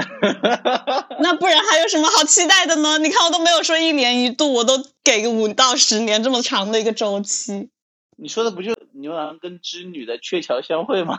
[1.21, 2.97] 那不然还有什么好期待的呢？
[2.97, 4.73] 你看，我都没有说一年一度，我都
[5.03, 7.69] 给个五到十年这么长的一个周期。
[8.17, 11.17] 你说的不就牛郎跟织女的鹊桥相会吗？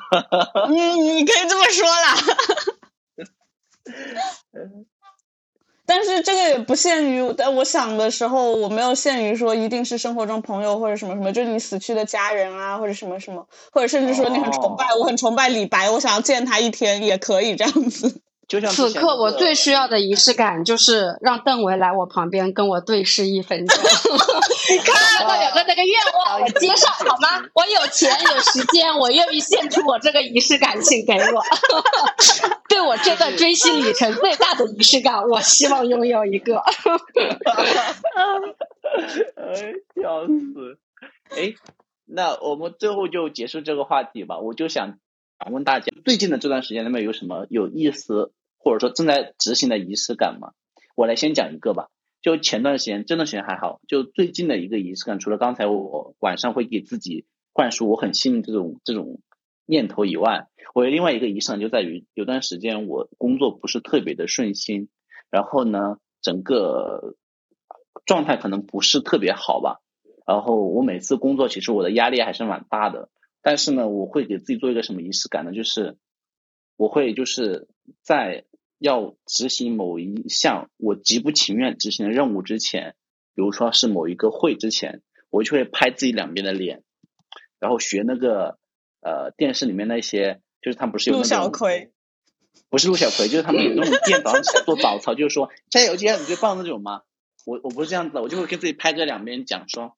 [0.69, 2.15] 你你可以这么说啦。
[5.87, 18.24] 但是这个也不限于，但我想的时候，我没有限于说一定是生活中朋友或者什么什么，就是你死去的家人啊，或者什么什么，或者甚至说你很崇拜，我很崇拜李白，我想要见他一天也可以这样子。
[18.47, 23.79] 此刻我最需要的仪式感就是让邓维来我旁边跟我对视一分钟。
[23.81, 25.95] 你 看，我有个那个愿
[26.27, 27.43] 望，我接上好吗？
[27.55, 31.43] 我有钱有时间，我愿意献出我这个仪式感，请给我。
[32.69, 36.59] 对我这段追星旅程最大的仪式感，我希望拥有一个。
[39.37, 40.79] 哎，笑死！
[41.31, 41.55] 哎，
[42.07, 44.39] 那我们最后就结束这个话题吧。
[44.39, 44.99] 我就想
[45.39, 50.53] 想问大家，最近的这段时间里面有什么有意思或者说正在执行的仪式感吗？
[50.95, 51.89] 我来先讲一个吧。
[52.23, 53.81] 就前段时间，这段时间还好。
[53.87, 59.21] 就最近的一个仪式感，除了刚才我晚上会给自己灌输我很幸运这种这种
[59.67, 64.89] 念头以外，我有另外一个仪式感就在于有段时间我工作不是特别的顺心，
[65.31, 67.17] 然后呢，整个
[68.07, 69.81] 状态可能不是特别好吧。
[70.27, 73.11] 然后我每次工作其实我的压力还是蛮大的，
[73.45, 75.53] 但是呢，我会给自己做一个什么仪式感呢？
[75.53, 75.97] 就是
[76.77, 77.69] 我会就是
[78.03, 78.45] 在。
[78.81, 82.97] 要执行某一项我极不情愿执行的任务之前，
[83.35, 86.83] 比如说是某一个会之前，我就会拍自己两边的脸，
[87.61, 88.59] 然后学那个
[89.01, 91.93] 呃电视里面那些，就是他们不是有陆小葵，
[92.69, 97.03] 不是陆小葵，就是他们有那种电早上起来做早操，就是说加油加油你最棒那种吗？
[97.47, 99.97] 我我不是这样子的，我就会跟自己拍个两边讲说，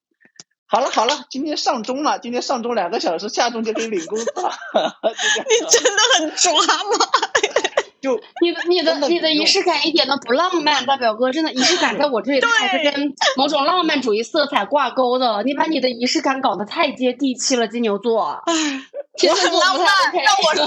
[0.69, 4.51] 好了好了，今天上钟了，今天上钟两个小时，下钟就可以领工资了。
[5.49, 7.07] 你真的很抓吗？
[7.99, 15.43] 就你的你的你的仪式感一点都不浪漫，大表哥真的仪式感在我这里还是跟某种浪漫主义色彩挂钩的。
[15.45, 18.43] 你把你的仪式感搞得太接地气了，金牛座。
[19.29, 20.67] 我很浪漫，让我说。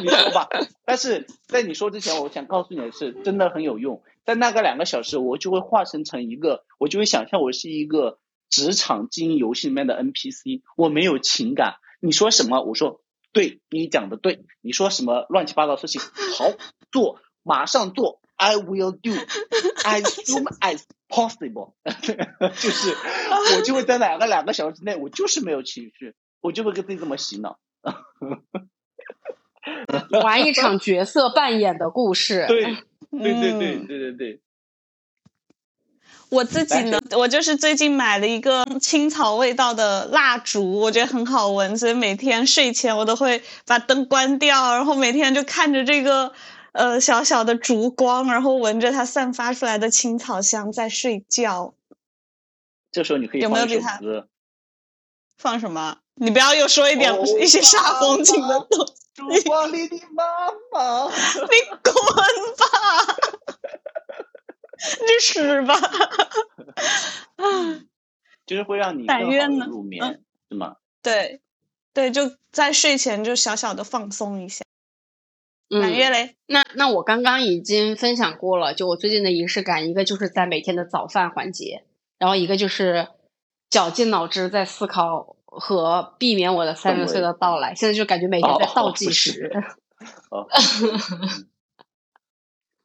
[0.00, 0.48] 你说吧，
[0.86, 4.00] 但是在你说之前，我想告诉你的是，真的很有用。
[4.24, 8.18] 在那个两个小时，我就会化身成一个，我就会想象我是一个
[8.50, 11.76] 职场经营游戏里面的 NPC，我没有情感。
[12.00, 13.00] 你说什么，我说。
[13.34, 16.02] 对你讲的对，你说什么乱七八糟事情，
[16.36, 16.52] 好
[16.92, 19.10] 做，马上做，I will do
[19.84, 21.72] as soon as possible，
[22.60, 22.94] 就是
[23.56, 27.58] 我就会在两个两个小时之内，我就是没有情绪，我就会跟自己这么洗脑，
[30.22, 32.76] 玩一场角色扮演的故事，对，
[33.12, 34.40] 对对对对对对。
[36.30, 46.32] 我自己呢，我就是最近买了一个青草味道的蜡烛，我觉得很好闻，所以每天睡前我都会把灯关掉，然后每天就看着这个
[46.72, 51.74] 呃小小的烛光，然后闻着它散发出来的青草香在睡觉。
[52.90, 54.00] 这时候你可以有没有给它
[55.36, 55.98] 放什么？
[56.14, 58.94] 你不要又说一点一些煞风景的东西。
[59.14, 60.24] 烛光里的妈
[60.72, 61.50] 妈， 你
[61.82, 61.92] 滚
[62.56, 62.61] 吧！
[65.22, 65.74] 你死吧！
[68.44, 70.20] 就是会让你更好入眠，
[70.50, 70.76] 是吗？
[71.00, 71.40] 对，
[71.94, 74.64] 对，就在睡前就小小的放松一下。
[75.68, 76.36] 满月嘞？
[76.46, 81.84] 那那我刚刚已经分享过了，就我最近的仪式感，一个就是在每天的早饭环节，
[82.18, 83.08] 然后一个就是
[83.70, 87.74] 绞尽脑汁在思考和避免我的三十岁的到来。
[87.74, 89.50] 现在就感觉每天在倒计时。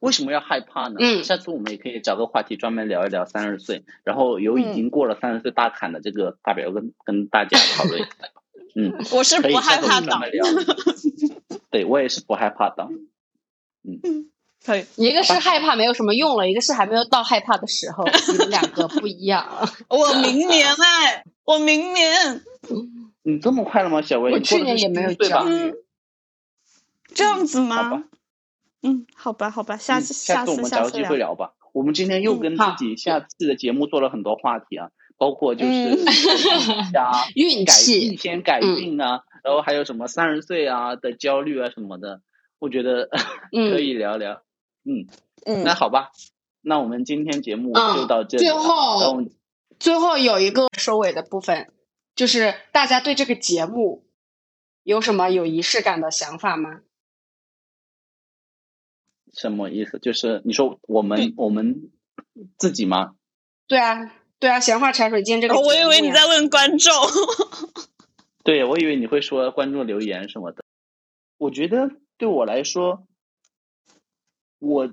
[0.00, 0.96] 为什么要害怕呢？
[1.00, 8.10] 嗯，下次我们也可以找个话题专门聊一聊三十岁，然后有已经过了三十岁大坎的这个大表跟跟大家讨论一下。
[8.76, 10.16] 嗯，我是不害怕的。
[11.70, 12.88] 对，我也是不害怕的。
[13.82, 14.30] 嗯，
[14.64, 14.84] 可以。
[14.96, 19.46] 一个是害怕没有什么用了，一个是还没有到害怕的时候，你们两个不一样。
[19.88, 22.40] 我明年哎，我明年。
[23.22, 24.32] 你这么快了吗，小薇？
[24.32, 25.74] 我去年也没有焦虑。
[27.14, 28.04] 这样子吗？
[28.82, 31.54] 嗯，好吧，好吧，下次下次我们找机会聊吧。
[31.72, 35.96] 我们今天又跟自己下次的节目做了很多话题啊，包括就是
[36.92, 42.20] 加运气、一天改运啊，然后还有什么三十岁啊的焦虑啊什么的，
[42.58, 43.08] 我觉得
[43.52, 44.42] 可以聊聊。
[44.84, 45.06] 嗯
[45.44, 46.10] 嗯，那好吧，
[46.62, 48.44] 那我们今天节目就到这里。
[48.44, 49.22] 最后，
[49.78, 51.70] 最后有一个收尾的部分，
[52.16, 54.06] 就是大家对这个节目
[54.82, 56.80] 有什么有仪式感的想法吗？
[59.32, 59.98] 什么意思？
[59.98, 61.90] 就是你说我们我们
[62.56, 63.14] 自己吗？
[63.66, 65.58] 对啊，对啊，闲话茶水间这个。
[65.60, 66.92] 我以为你在问观众。
[68.44, 70.64] 对，我以为你会说观众留言什么的。
[71.36, 73.06] 我觉得对我来说，
[74.58, 74.92] 我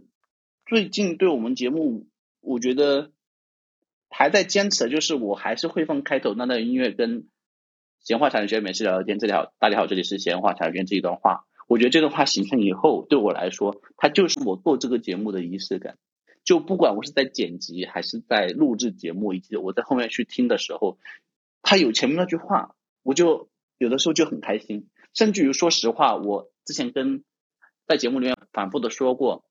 [0.66, 2.08] 最近对我们节目，
[2.42, 3.12] 我觉得
[4.10, 7.30] 还在坚持的就是，我还是会放开头那段音乐跟
[8.02, 9.20] 闲话茶水间美食聊聊天。
[9.20, 11.46] 这里好大家好，这里是闲话茶水间这一段话。
[11.68, 15.98] 我觉得这段话形成以后，对我来说，它就是我做这个节目的仪式感。
[16.44, 21.00] 就不管我是在剪辑，还是在录制节目，以及我在后面去听的时候，
[21.64, 24.88] 他有前面那句话，我就有的时候就很开心。
[25.14, 27.24] 甚至于说实话，我之前跟
[27.88, 29.46] 在节目里面反复的说过，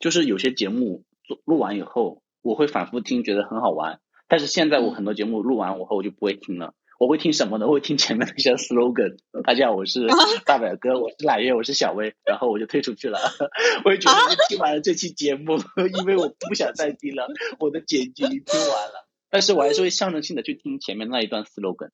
[0.00, 4.00] 就是有些节目做录完以后，我会反复听，觉得很好玩。
[4.26, 6.74] 但是现在我很多节目录完我后，我就不会听了。
[7.04, 7.66] 我会听什么呢？
[7.66, 9.18] 我会听前面那些 slogan。
[9.44, 10.06] 大家好，我是
[10.46, 13.18] 大表哥，我是揽月，我是小薇，然后我就退出去了。
[13.84, 14.18] 我也觉得
[14.48, 15.58] 听完了这期节目，
[15.98, 17.28] 因为我不想再听了，
[17.58, 19.06] 我的剪辑听完了。
[19.28, 21.90] 但是我还是会象征性的去听前面那一段 slogan。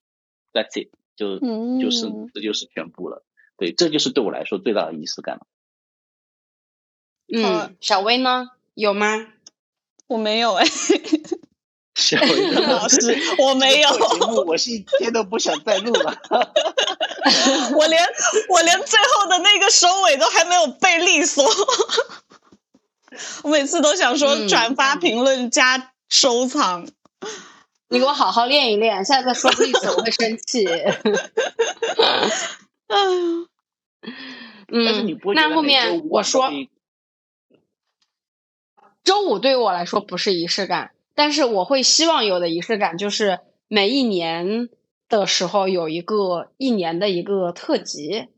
[0.53, 1.41] That's it，就
[1.81, 3.25] 就是嗯这就是全部了。
[3.57, 5.47] 对，这就是对我来说最大的仪式感了。
[7.43, 8.51] 好嗯，小薇呢？
[8.75, 9.27] 有吗？
[10.07, 10.65] 我没有哎，
[12.01, 16.19] 小薇的老师，我没有，这个节目我是一天都不想再录了。
[17.77, 18.03] 我连
[18.49, 21.45] 我连最后的那个收尾都还没有背利索。
[23.45, 26.89] 我每次都想说嗯转发、评论加收藏。
[27.89, 30.67] 你给我好好练一练，下次再说不利索我会生气。
[32.89, 33.47] 嗯，
[34.69, 36.51] 但是你嗯不，会那后面我说
[39.03, 44.71] 周五对于我来说不是仪式感，但是我会希望有的仪式感就是每一年
[45.07, 48.29] 的时候有一个一年的一个特辑，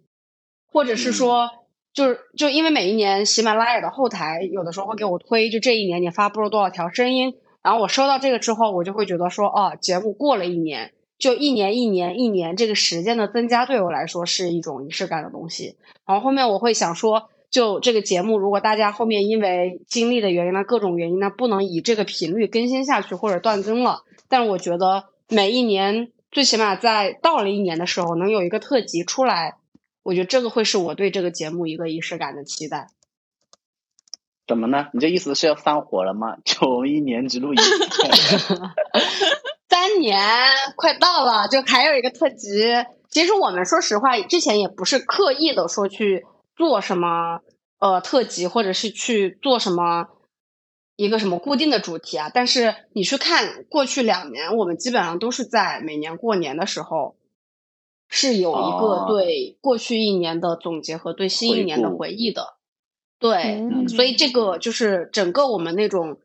[0.66, 1.50] 或者是说。
[1.94, 15.76] 就是就因为每一年喜马拉雅的后台有的时候会给我推，就这一年你发布了多少条声音，然后我收到这个之后，我就会觉得说，哦，节目过了一年，就一年一年一年这个时间的增加对我来说是一种仪式感的东西。
[16.06, 29.56] 然后后面我会想说，就这个节目，如果大家后面因为经历的原因呢，各种原因呢，不能以这个频率更新下去或者断更了，但是我觉得每一年最起码在到了一年的时候，能有一个特辑出来，
[30.02, 32.88] 我觉得这个会是我对这个节目一个仪式感的期待。
[34.46, 34.88] 怎么呢？
[34.94, 36.38] 你这意思是要散伙了吗？
[36.44, 37.64] 就我们一年只录一次。
[39.68, 40.18] 三年
[40.76, 42.48] 快到了，就还有一个特辑。
[43.10, 46.24] 其实我们说实话，之前也不是刻意的说去
[46.56, 47.40] 做什么
[47.78, 50.08] 呃特辑，或者是去做什么
[50.96, 52.30] 一个什么固定的主题啊。
[52.32, 57.16] 但是你去看过去两年，我们基本上都是在每年过年的时候，
[58.08, 62.56] 是有一个哦对过去一年的总结和对新一年的回忆的。
[63.18, 66.18] 对，嗯所以这个就是整个我们那种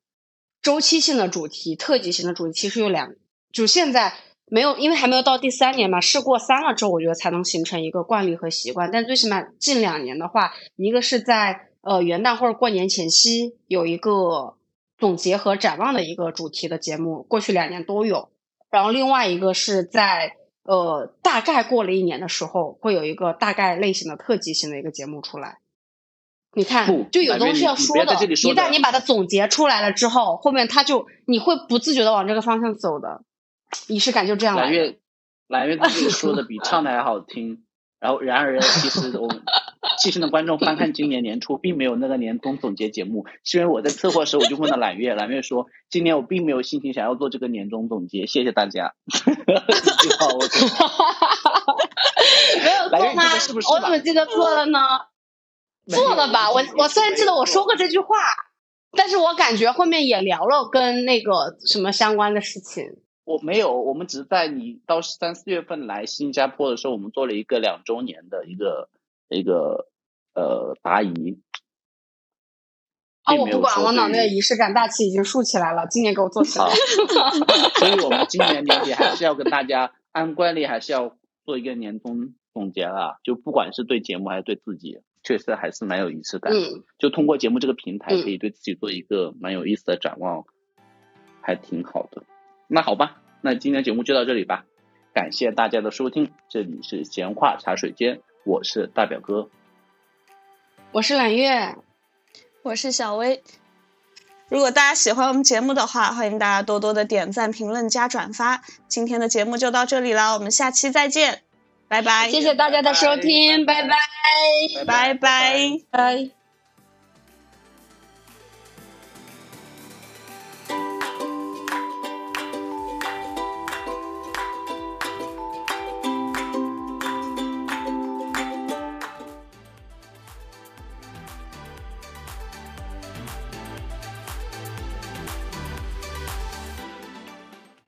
[0.62, 3.14] 周期性的主题、特辑型的主题，其实有两，
[3.52, 4.18] 就现在
[4.50, 8.90] 没有，因为还没有到第三年嘛，试过三了之后，我觉得才能形成一个惯例和习惯。
[8.92, 14.56] 但最起码近两年的话，一个是在呃元旦或者过年前夕有一个
[14.98, 18.30] 总结和展望的一个主题的节目，过去两年都有。
[18.72, 25.58] 然后另外一个是在呃大概过了一年的时候，会有一个大概类型的特辑型的一个节目出来。
[26.54, 33.22] 你看，就有东西要说的一旦你把它总结出来了之后，后面它就你会不自觉的往这个方向走的，
[33.88, 34.70] 仪式感就这样来的。
[34.70, 35.00] 揽月，
[35.48, 37.64] 揽月自己说的 比唱的还好听。
[38.00, 39.42] 然后，然而，其实我们
[39.98, 43.26] 细心的观众翻看今年年初，并没有那个年终总结节目。
[43.44, 48.94] 是因为我在策划时，我就问了揽月，揽月说，今年我并没有心情想要做这个年终总结，谢谢大家。
[49.08, 49.20] 一句
[50.14, 50.38] 话，我
[52.64, 53.24] 没有做吗？
[53.24, 54.78] 这个是不是我怎么记得做了呢？
[55.88, 58.16] 做了吧，我我虽然记得我说过这句话，
[58.96, 62.84] 但是我感觉后面也聊了跟那个什么相关的事情。
[63.28, 68.88] 我没有，我们只是在你到三四月份来新加坡的时候，我们做了一个两周年的一个
[69.28, 69.90] 一个
[70.34, 71.38] 呃答疑。
[73.24, 76.72] 啊，我不管，我脑内的仪式感大旗已经竖起来了，今年给我做起来好。
[77.76, 86.60] 所以我们今年年底还是要跟大家按惯例还是要做一个年终总结啦，就不管是对节目还是对自己，确实还是蛮有仪式感的。
[86.60, 90.46] 嗯，就通过节目这个平台，嗯可以对自己做一个蛮有意思的展望，
[91.42, 92.24] 还挺好的。
[92.68, 94.66] 那好吧，那今天节目就到这里吧，
[95.14, 99.50] 感谢大家的收听，这里是闲话茶水间，我是大表哥，
[100.92, 101.76] 我是揽月，
[102.64, 103.42] 我是小薇。
[104.50, 108.62] 如果大家喜欢我们节目的话，欢迎大家多多的点赞、评论、加转发。
[108.88, 111.42] 今天的节目就到这里了，我们下期再见，
[111.90, 113.90] 拜拜，谢谢大家的收听，拜拜，
[114.86, 115.80] 拜拜拜。
[115.92, 116.37] 拜。